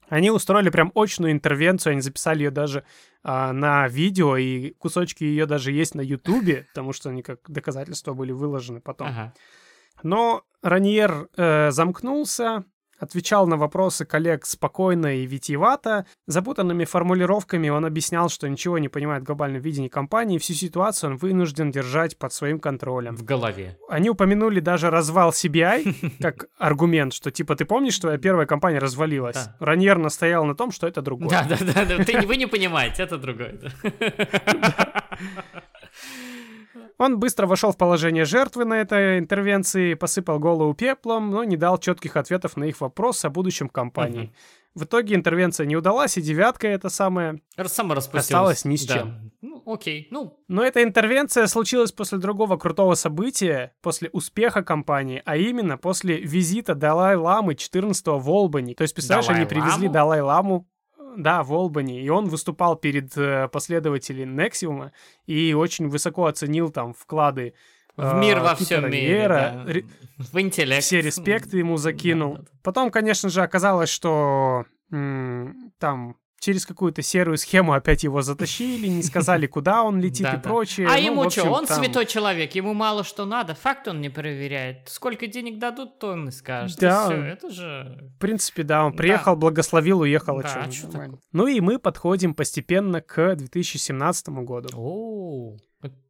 [0.09, 2.83] Они устроили прям очную интервенцию, они записали ее даже
[3.23, 8.13] а, на видео, и кусочки ее даже есть на Ютубе, потому что они как доказательства
[8.13, 9.07] были выложены потом.
[9.07, 9.33] Ага.
[10.01, 12.63] Но Раньер э, замкнулся,
[12.99, 16.05] отвечал на вопросы коллег спокойно и витиевато.
[16.27, 21.11] Запутанными формулировками он объяснял, что ничего не понимает в глобальном видении компании, и всю ситуацию
[21.11, 23.15] он вынужден держать под своим контролем.
[23.15, 23.77] В голове.
[23.89, 28.79] Они упомянули даже развал CBI как аргумент, что типа ты помнишь, что твоя первая компания
[28.79, 29.35] развалилась?
[29.35, 29.55] Да.
[29.59, 31.29] Раньер настоял на том, что это другое.
[31.29, 32.03] Да, да, да, да.
[32.03, 33.59] Ты, вы не понимаете, это другое.
[36.97, 41.77] Он быстро вошел в положение жертвы на этой интервенции, посыпал голову пеплом, но не дал
[41.77, 44.33] четких ответов на их вопрос о будущем компании.
[44.75, 46.89] В итоге интервенция не удалась, и девятка это
[47.95, 48.25] распустилось.
[48.25, 48.93] Осталось ни с Да.
[48.93, 49.31] чем.
[49.41, 50.07] Ну, окей.
[50.11, 56.17] Ну, Но эта интервенция случилась после другого крутого события, после успеха компании, а именно после
[56.19, 58.73] визита Далай-Ламы 14 в Олбани.
[58.75, 59.65] То есть, представляешь, они Далай-Ламу?
[59.71, 60.67] привезли Далай-Ламу
[61.17, 64.91] да, в Олбани, и он выступал перед э, последователями Нексиума
[65.25, 67.53] и очень высоко оценил там вклады
[67.95, 69.27] в э, мир во Питера всем мире.
[69.27, 69.65] Да.
[70.17, 70.83] В интеллект.
[70.83, 72.35] все респекты ему закинул.
[72.35, 72.47] Да, да.
[72.63, 79.47] Потом, конечно же, оказалось, что там через какую-то серую схему опять его затащили, не сказали,
[79.47, 80.87] куда он летит и прочее.
[80.87, 84.87] А Ну, ему что, он святой человек, ему мало что надо, факт он не проверяет.
[84.89, 86.79] Сколько денег дадут, то он и скажет.
[86.79, 87.13] Да.
[87.13, 88.11] Это же...
[88.15, 90.39] В принципе, да, он приехал, благословил, уехал.
[90.39, 91.19] а такое?
[91.31, 94.69] Ну и мы подходим постепенно к 2017 году.
[94.75, 95.57] О,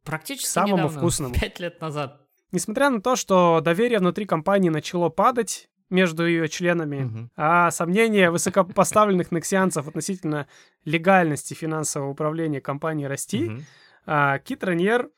[0.04, 1.34] практически Самому вкусному.
[1.34, 2.20] Пять лет назад.
[2.52, 7.30] Несмотря на то, что доверие внутри компании начало падать между ее членами, Мгм.
[7.36, 10.46] а сомнения высокопоставленных нексианцев относительно
[10.84, 13.64] легальности финансового управления компанией расти, Мгм.
[14.06, 15.10] а, Кит Раньер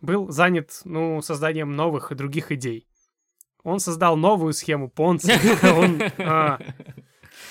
[0.00, 2.86] был занят, ну, созданием новых и других идей.
[3.64, 5.32] Он создал новую схему Понца.
[5.76, 6.58] Он а,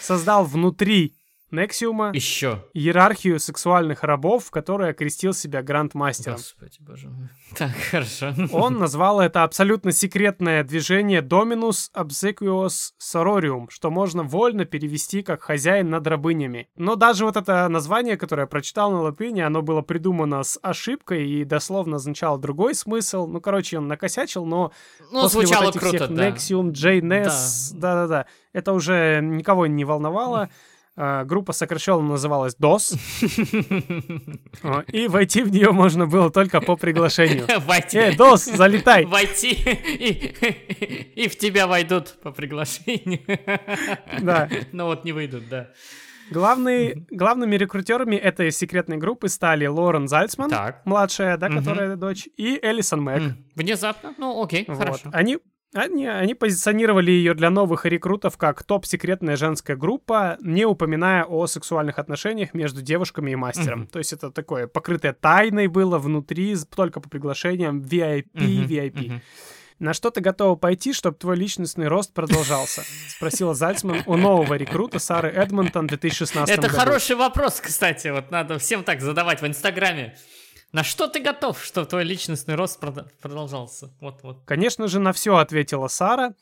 [0.02, 1.16] создал внутри
[1.50, 2.66] Нексиума Еще.
[2.74, 6.36] иерархию сексуальных рабов, в которой окрестил себя грандмастером.
[6.38, 7.30] Господи, боже мой.
[7.58, 8.34] Так, хорошо.
[8.52, 15.90] Он назвал это абсолютно секретное движение Dominus Obsequious Sororium, что можно вольно перевести как «хозяин
[15.90, 16.68] над рабынями».
[16.76, 21.30] Но даже вот это название, которое я прочитал на латыни, оно было придумано с ошибкой
[21.30, 23.26] и дословно означало другой смысл.
[23.26, 24.72] Ну, короче, он накосячил, но
[25.12, 26.30] Ну, после звучало вот этих круто, всех да.
[26.30, 30.50] Nexium, JNES, да-да-да, это уже никого не волновало.
[30.98, 32.98] Группа сокращенно называлась DOS,
[34.64, 37.46] а, и войти в нее можно было только по приглашению.
[37.68, 38.00] Войти.
[38.00, 39.06] Э, DOS, залетай!
[39.18, 39.52] Войти
[41.16, 43.20] и, в тебя войдут по приглашению.
[44.22, 44.50] Да.
[44.72, 45.70] Но вот не выйдут, да.
[46.32, 50.82] Главные, главными рекрутерами этой секретной группы стали Лорен Зальцман, Так.
[50.86, 51.60] младшая, да, Мгм.
[51.60, 53.34] которая дочь, и Элисон Мэг.
[53.56, 54.14] Внезапно?
[54.18, 54.78] Ну, окей, Вот.
[54.78, 55.10] хорошо.
[55.14, 55.38] Они,
[55.78, 62.00] они, они позиционировали ее для новых рекрутов как топ-секретная женская группа, не упоминая о сексуальных
[62.00, 63.80] отношениях между девушками и мастером.
[63.82, 63.88] Мгм.
[63.88, 69.08] То есть это такое покрытое тайной было внутри, только по приглашениям VIP, Мгм, VIP.
[69.08, 69.22] мгм.
[69.80, 72.82] На что ты готова пойти, чтобы твой личностный рост продолжался?
[73.10, 76.80] Спросила Зальцман у нового рекрута Сары Эдмонтон в 2016 Это году.
[76.80, 80.16] хороший вопрос, кстати, вот надо всем так задавать в Инстаграме.
[80.74, 82.80] На что ты готов, чтобы твой личностный рост
[83.22, 83.92] продолжался?
[84.02, 84.44] Вот, вот.
[84.46, 86.34] Конечно же, на все ответила Сара.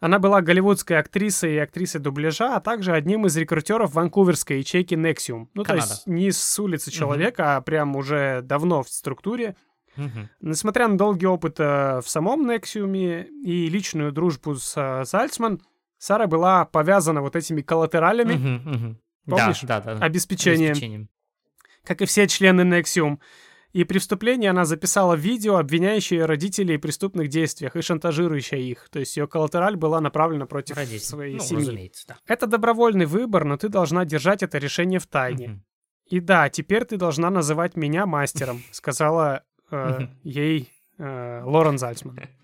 [0.00, 5.46] Она была голливудской актрисой и актрисой дубляжа, а также одним из рекрутеров ванкуверской ячейки Nexium.
[5.54, 5.86] Ну, Канада.
[5.86, 9.54] то есть не с улицы человека, а прям уже давно в структуре.
[9.96, 10.28] Мгм.
[10.40, 15.62] Несмотря на долгий опыт э, в самом Nexium и личную дружбу с э, Зальцман,
[15.98, 18.98] Сара была повязана вот этими коллатералями, Мгм, мгм.
[19.26, 19.60] Помнишь?
[19.62, 20.04] Да, да, да.
[20.04, 20.70] обеспечением.
[20.72, 21.08] Обеспечением.
[21.84, 23.18] как и все члены Nexium.
[23.72, 28.88] И при вступлении она записала видео, обвиняющее родителей в преступных действиях и шантажирующее их.
[28.90, 31.00] То есть ее коллатераль была направлена против Родителей.
[31.00, 31.60] своей Ну, семьи.
[31.62, 32.16] разумеется, да.
[32.26, 35.48] Это добровольный выбор, но ты должна держать это решение в тайне.
[35.48, 35.64] Мгм.
[36.08, 42.18] И да, теперь ты должна называть меня мастером, сказала э, ей э, Лорен Зальцман.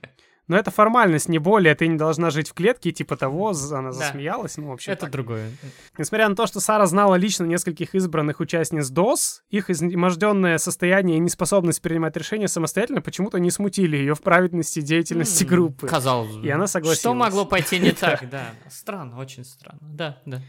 [0.48, 1.74] Но это формальность, не более.
[1.74, 3.52] Ты не должна жить в клетке, типа того.
[3.70, 3.92] Она Да.
[3.92, 4.56] засмеялась.
[4.56, 5.10] Ну, в общем, Это так.
[5.10, 5.50] другое.
[5.98, 11.20] Несмотря на то, что Сара знала лично нескольких избранных участниц ДОС, их изможденное состояние и
[11.20, 15.86] неспособность принимать решения самостоятельно почему-то не смутили ее в праведности деятельности М, группы.
[15.86, 16.46] Казалось бы.
[16.46, 17.00] И она согласилась.
[17.00, 18.46] Что могло пойти не так, да.
[18.70, 19.78] Странно, очень странно.
[19.82, 20.40] Да, да.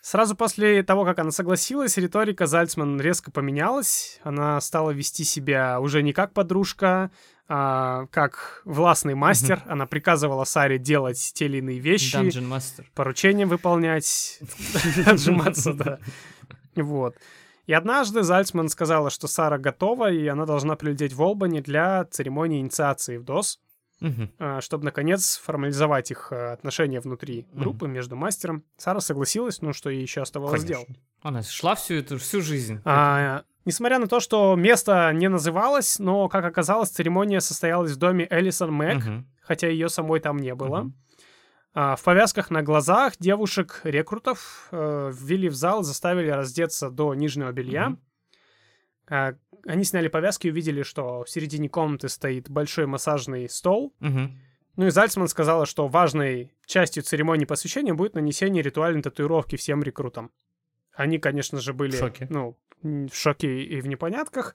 [0.00, 4.18] Сразу после того, как она согласилась, риторика Зальцман резко поменялась.
[4.24, 7.12] Она стала вести себя уже не как подружка,
[7.54, 9.62] а как властный мастер.
[9.66, 12.86] Она приказывала Саре делать те или иные вещи, Dungeon Master.
[12.94, 14.40] поручения выполнять,
[15.06, 15.98] отжиматься, да.
[16.76, 17.14] Вот.
[17.66, 22.58] И однажды Зальцман сказала, что Сара готова, и она должна прилететь в Олбани для церемонии
[22.58, 23.60] инициации в ДОС,
[24.38, 28.64] а, чтобы, наконец, формализовать их э, отношения внутри группы между мастером.
[28.78, 30.86] Сара согласилась, ну, что ей еще оставалось Конечно.
[30.86, 31.00] делать.
[31.20, 32.80] Она шла всю эту, всю жизнь.
[32.86, 38.26] А, несмотря на то, что место не называлось, но, как оказалось, церемония состоялась в доме
[38.30, 39.26] Элисон Мэг, Мгм.
[39.42, 40.90] хотя ее самой там не было.
[41.74, 47.96] А, в повязках на глазах девушек-рекрутов э, ввели в зал, заставили раздеться до нижнего белья.
[49.08, 49.34] А,
[49.66, 53.94] они сняли повязки и увидели, что в середине комнаты стоит большой массажный стол.
[54.00, 54.38] Мгм.
[54.76, 60.30] Ну и Зальцман сказала, что важной частью церемонии посвящения будет нанесение ритуальной татуировки всем рекрутам.
[60.94, 62.26] Они, конечно же, были В шоке.
[62.30, 64.54] ну, в шоке и в непонятках.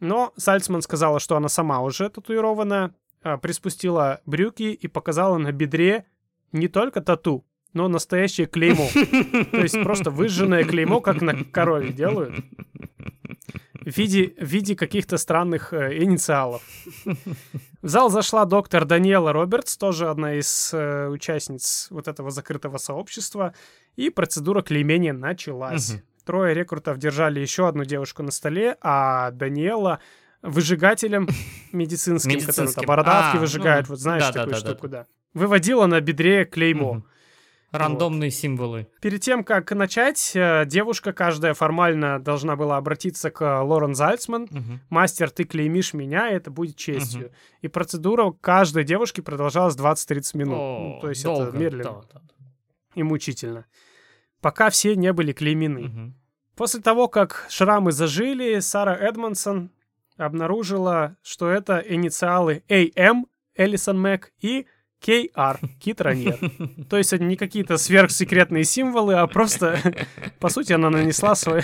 [0.00, 2.94] Но Зальцман сказала, что она сама уже татуирована,
[3.42, 6.04] приспустила брюки и показала на бедре
[6.52, 8.88] не только тату, но настоящее клеймо.
[9.50, 12.34] То есть просто выжженное клеймо, как на корове делают.
[13.74, 16.60] В виде, в виде каких-то странных э, инициалов.
[17.04, 23.54] В зал зашла доктор Даниэла Робертс, тоже одна из э, участниц вот этого закрытого сообщества,
[23.94, 25.92] и процедура клеймения началась.
[25.92, 26.02] Мгм.
[26.26, 30.00] Трое рекрутов держали еще одну девушку на столе, а Даниэла
[30.42, 31.28] выжигателем
[31.72, 32.74] медицинским, который Медицинским.
[32.82, 34.50] там бородавки А, выжигает, ну, вот знаешь да-да-да-да.
[34.56, 35.06] такую штуку, да.
[35.34, 36.94] Выводила на бедре клеймо.
[36.94, 37.04] Мгм.
[37.72, 38.86] Рандомные символы.
[39.00, 44.48] Перед тем, как начать, э, девушка каждая формально должна была обратиться к Лорен Зальцман.
[44.50, 44.80] Мгм.
[44.88, 47.32] «Мастер, ты клеймишь меня, это будет честью».
[47.62, 50.56] И процедура каждой девушки продолжалась 20-30 минут.
[50.58, 52.44] О, Ну, то есть долго, это медленно да, да, да.
[52.94, 53.66] и мучительно.
[54.40, 55.88] Пока все не были клеймены.
[55.88, 56.14] Мгм.
[56.56, 59.70] После того, как шрамы зажили, Сара Эдмонсон
[60.16, 63.24] обнаружила, что это инициалы AM,
[63.54, 64.66] Элисон Мэг, и
[65.04, 66.38] KR, Кит Раньер.
[66.88, 69.78] То есть это не какие-то сверхсекретные символы, а просто,
[70.38, 71.62] по сути, она нанесла свое,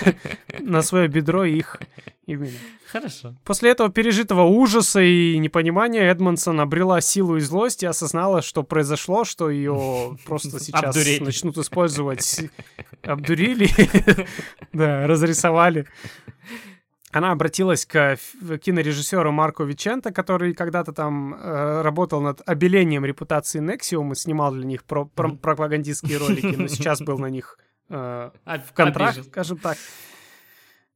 [0.61, 1.81] на свое бедро их
[2.27, 2.51] имя.
[2.87, 3.35] Хорошо.
[3.45, 9.25] После этого пережитого ужаса и непонимания Эдмонсон обрела силу и злость и осознала, что произошло,
[9.25, 11.25] что ее просто сейчас Обдурили.
[11.25, 12.51] начнут использовать.
[13.03, 13.71] Обдурили,
[14.75, 15.87] да, разрисовали.
[17.13, 18.17] Она обратилась к
[18.63, 24.65] кинорежиссеру Марко Виченто, который когда-то там э, работал над обелением репутации Nexium и снимал для
[24.65, 27.59] них про- про- пропагандистские ролики, но сейчас был на них
[27.91, 29.31] э, в контракт, обижен.
[29.31, 29.77] скажем так.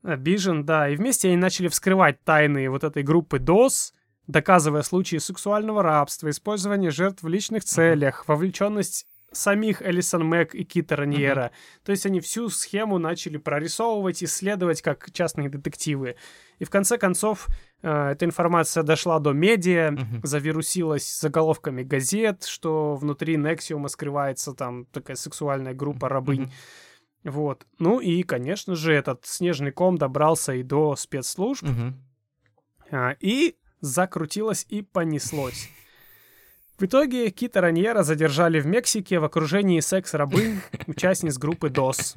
[0.03, 0.89] Обижен, да.
[0.89, 3.93] И вместе они начали вскрывать тайны вот этой группы ДОС,
[4.27, 10.97] доказывая случаи сексуального рабства, использования жертв в личных целях, вовлеченность самих Элисон Мэг и Кита
[10.97, 11.51] Раньера.
[11.85, 16.17] То есть они всю схему начали прорисовывать, исследовать как частные детективы.
[16.59, 17.49] И в конце концов
[17.83, 20.21] э, эта информация дошла до медиа, Мгм.
[20.23, 26.43] завирусилась заголовками газет, что внутри Нексиума скрывается там такая сексуальная группа рабынь.
[26.43, 27.33] Мгм.
[27.33, 27.67] Вот.
[27.79, 32.01] Ну и, конечно же, этот снежный ком добрался и до спецслужб, Мгм.
[32.91, 35.69] а, и закрутилось и понеслось.
[36.79, 42.15] В итоге Кита Раньера задержали в Мексике в окружении секс-рабынь, участниц группы ДОС.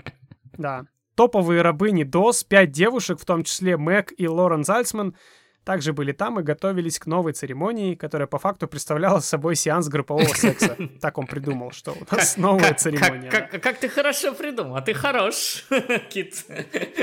[0.58, 0.86] Да.
[1.16, 5.16] Топовые рабыни ДОС, пять девушек, в том числе Мэг и Лорен Зальцман,
[5.64, 10.26] также были там и готовились к новой церемонии, которая по факту представляла собой сеанс группового
[10.36, 10.76] секса.
[11.00, 13.30] Так он придумал, что у нас новая церемония.
[13.30, 15.66] Как ты хорошо придумал, а ты хорош,
[16.10, 16.36] Кит.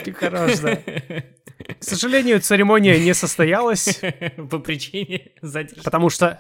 [0.05, 0.79] Ты хорош, да.
[1.81, 4.01] К сожалению, церемония не состоялась,
[4.51, 5.85] По причине задержки.
[5.85, 6.39] потому что,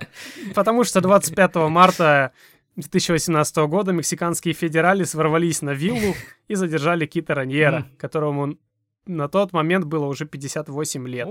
[0.55, 2.32] потому что 25 марта
[2.76, 6.14] 2018 года мексиканские федералис ворвались на виллу
[6.49, 8.59] и задержали Кита Раньера, которому
[9.07, 11.28] на тот момент было уже 58 лет.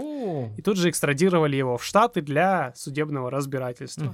[0.58, 4.14] И тут же экстрадировали его в Штаты для судебного разбирательства.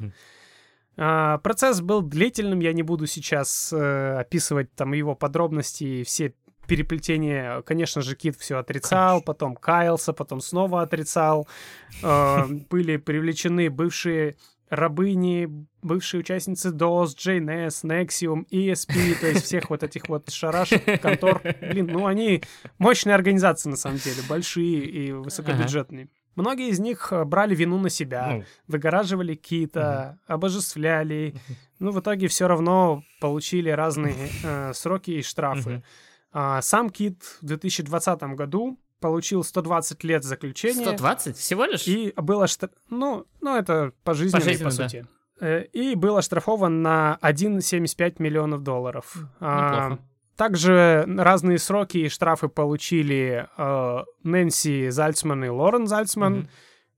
[0.98, 6.34] А, процесс был длительным, я не буду сейчас э, описывать там его подробности и все
[6.68, 7.62] переплетение.
[7.64, 9.26] Конечно же, Кит все отрицал, Конечно.
[9.26, 11.48] потом каялся, потом снова отрицал.
[12.04, 14.38] Э, были привлечены бывшие
[14.72, 15.50] рабыни,
[15.82, 21.42] бывшие участницы DOS, JNS, Nexium, ESP, то есть всех вот этих вот шарашек, контор.
[21.62, 22.42] Блин, ну они
[22.80, 26.06] мощные организации на самом деле, большие и высокобюджетные.
[26.06, 26.12] Ага.
[26.36, 28.44] Многие из них э, брали вину на себя, ну.
[28.68, 30.36] выгораживали Кита, угу.
[30.36, 31.36] обожествляли.
[31.80, 35.76] Ну, в итоге все равно получили разные э, сроки и штрафы.
[35.76, 35.84] Угу.
[36.34, 40.84] А, сам Кит в 2020 году получил 120 лет заключения.
[40.84, 41.36] 120?
[41.36, 41.88] Всего лишь?
[41.88, 42.72] И было штраф...
[42.90, 45.08] Ну, ну, это пожизненно, по, по сути.
[45.40, 45.48] Да.
[45.48, 49.16] Э, и был оштрафован на 1,75 миллионов долларов.
[49.16, 49.40] Неплохо.
[49.42, 50.00] А,
[50.38, 56.34] также разные сроки и штрафы получили э, Нэнси Зальцман и Лорен Зальцман.
[56.34, 56.48] Mm-hmm.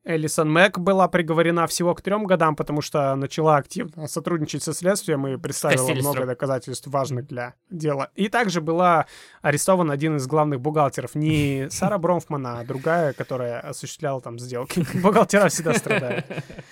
[0.05, 5.25] Элисон Мэг была приговорена всего к трем годам, потому что начала активно сотрудничать со следствием
[5.27, 8.11] и представила много доказательств важных для дела.
[8.15, 9.05] И также была
[9.41, 11.15] арестован один из главных бухгалтеров.
[11.15, 14.85] Не Сара Бронфмана, а другая, которая осуществляла там сделки.
[15.01, 16.25] Бухгалтера всегда страдают.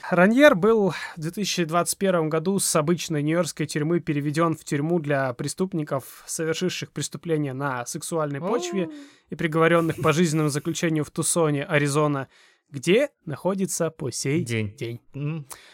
[0.09, 6.91] Раньер был в 2021 году с обычной нью-йоркской тюрьмы переведен в тюрьму для преступников, совершивших
[6.91, 8.89] преступления на сексуальной почве
[9.29, 12.27] и приговоренных по жизненному заключению в Тусоне, Аризона
[12.71, 14.75] где находится по сей день.
[14.75, 15.01] день.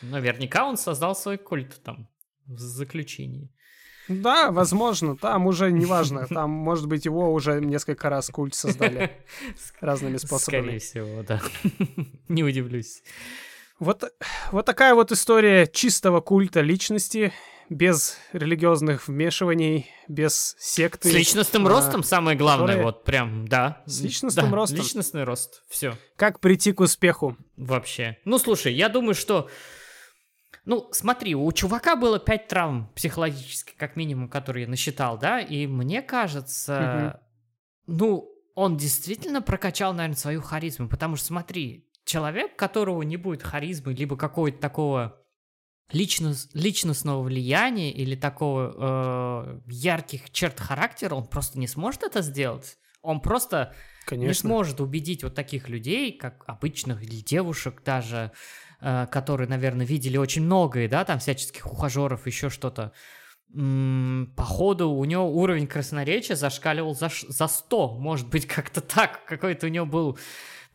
[0.01, 2.09] Наверняка он создал свой культ там
[2.45, 3.49] в заключении.
[4.07, 9.11] Да, возможно, там уже неважно, там, может быть, его уже несколько раз культ создали
[9.81, 10.61] разными способами.
[10.61, 11.41] Скорее всего, да.
[12.29, 13.03] Не удивлюсь.
[13.79, 14.03] Вот,
[14.51, 17.33] вот такая вот история чистого культа личности,
[17.69, 21.09] без религиозных вмешиваний, без секты.
[21.09, 22.85] С личностным а, ростом самое главное, которые...
[22.85, 23.81] вот прям, да.
[23.85, 24.77] С личностным да, ростом.
[24.79, 25.97] Личностный рост, все.
[26.15, 27.37] Как прийти к успеху?
[27.55, 28.17] Вообще.
[28.25, 29.49] Ну, слушай, я думаю, что...
[30.65, 35.65] Ну, смотри, у чувака было пять травм психологических, как минимум, которые я насчитал, да, и
[35.65, 37.19] мне кажется,
[37.87, 37.95] угу.
[37.95, 43.93] ну, он действительно прокачал, наверное, свою харизму, потому что, смотри, человек, которого не будет харизмы,
[43.93, 45.21] либо какого-то такого
[45.91, 48.73] личност, личностного влияния или такого
[49.47, 52.77] э, ярких черт характера, он просто не сможет это сделать.
[53.01, 53.73] Он просто
[54.05, 54.27] Конечно.
[54.27, 58.31] не сможет убедить вот таких людей, как обычных или девушек даже,
[58.81, 62.91] э, которые, наверное, видели очень многое, да, там всяческих ухажеров, еще что-то.
[63.53, 69.23] М-м, походу, у него уровень красноречия зашкаливал за, за 100, может быть, как-то так.
[69.25, 70.19] Какой-то у него был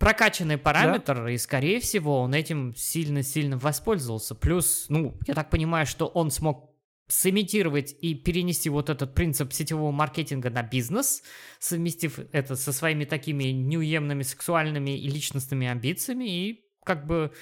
[0.03, 1.31] прокачанный параметр, да?
[1.31, 4.35] и, скорее всего, он этим сильно-сильно воспользовался.
[4.35, 6.73] Плюс, ну, я так понимаю, что он смог
[7.09, 11.23] сымитировать и перенести вот этот принцип сетевого маркетинга на бизнес,
[11.59, 17.33] совместив это со своими такими неуемными сексуальными и личностными амбициями, и как бы,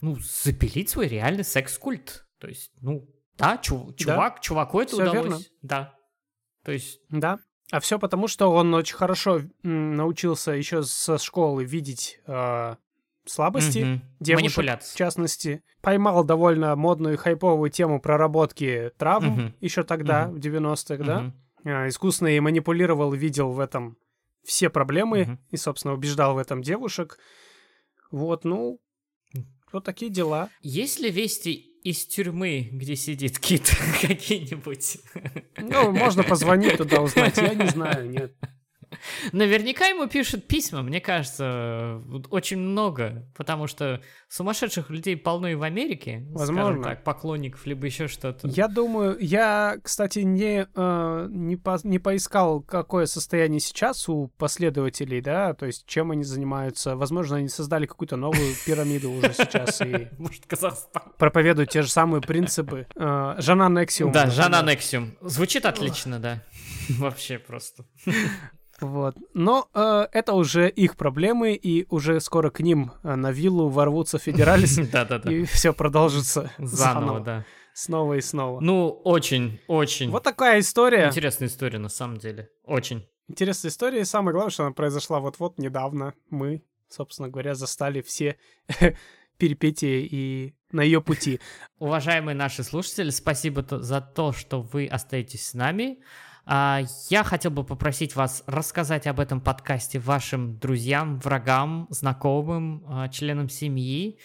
[0.00, 2.26] ну, запилить свой реальный секс-культ.
[2.38, 4.40] То есть, ну, да, чув- чувак, да.
[4.40, 5.24] чуваку это Все удалось.
[5.24, 5.38] Верно.
[5.62, 5.98] Да.
[6.64, 7.00] То есть...
[7.10, 7.38] Да.
[7.70, 12.76] А все потому, что он очень хорошо научился еще со школы видеть э,
[13.24, 14.00] слабости угу.
[14.20, 15.62] девушек, в частности.
[15.80, 19.52] Поймал довольно модную и хайповую тему проработки травм угу.
[19.60, 20.36] еще тогда, угу.
[20.36, 21.04] в 90-х, угу.
[21.04, 21.32] да?
[21.64, 23.96] Э, искусно и манипулировал, видел в этом
[24.44, 25.38] все проблемы угу.
[25.50, 27.18] и, собственно, убеждал в этом девушек.
[28.10, 28.78] Вот, ну,
[29.72, 30.50] вот такие дела.
[30.60, 33.70] Есть ли вести из тюрьмы, где сидит Кит,
[34.00, 34.98] какие-нибудь?
[35.58, 38.34] Ну, можно позвонить туда узнать, я не знаю, нет.
[39.32, 45.62] Наверняка ему пишут письма, мне кажется, очень много, потому что сумасшедших людей полно и в
[45.62, 46.82] Америке, Возможно.
[46.82, 48.48] так, поклонников, либо еще что-то.
[48.48, 55.20] Я думаю, я, кстати, не, э, не, по, не поискал, какое состояние сейчас у последователей,
[55.20, 56.96] да, то есть чем они занимаются.
[56.96, 60.08] Возможно, они создали какую-то новую пирамиду уже сейчас и...
[60.18, 61.02] Может, Казахстан.
[61.18, 62.86] Проповедуют те же самые принципы.
[62.96, 64.12] Э, Жана Нексиум.
[64.12, 65.16] Да, Жана Нексиум.
[65.20, 66.42] Звучит отлично, да.
[66.98, 67.84] Вообще просто.
[68.80, 69.16] Вот.
[69.34, 74.18] Но э, это уже их проблемы, и уже скоро к ним э, на виллу ворвутся
[74.18, 74.78] федералис,
[75.28, 77.44] и все продолжится заново, да.
[77.72, 78.60] Снова и снова.
[78.60, 80.10] Ну, очень, очень.
[80.10, 81.08] Вот такая история.
[81.08, 82.48] Интересная история, на самом деле.
[82.64, 83.04] Очень.
[83.26, 86.14] Интересная история, и самое главное, что она произошла вот-вот недавно.
[86.30, 88.36] Мы, собственно говоря, застали все
[89.38, 91.40] перипетии и на ее пути.
[91.78, 95.98] Уважаемые наши слушатели, спасибо за то, что вы остаетесь с нами.
[96.46, 103.08] А, я хотел бы попросить вас рассказать об этом подкасте вашим друзьям, врагам, знакомым, а,
[103.08, 104.18] членам семьи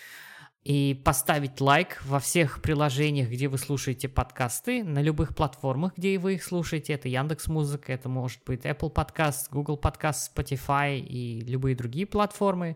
[0.63, 6.35] и поставить лайк во всех приложениях, где вы слушаете подкасты, на любых платформах, где вы
[6.35, 6.93] их слушаете.
[6.93, 12.75] Это Яндекс Музыка, это может быть Apple Podcast, Google Podcast, Spotify и любые другие платформы.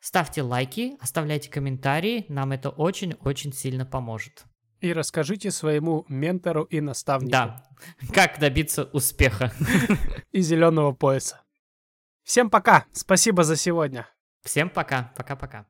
[0.00, 4.44] Ставьте лайки, оставляйте комментарии, нам это очень-очень сильно поможет.
[4.84, 7.30] И расскажите своему ментору и наставнику.
[7.32, 7.64] Да,
[8.12, 9.50] как добиться успеха.
[10.32, 11.40] И зеленого пояса.
[12.22, 12.84] Всем пока.
[12.92, 14.06] Спасибо за сегодня.
[14.42, 15.10] Всем пока.
[15.16, 15.64] Пока-пока.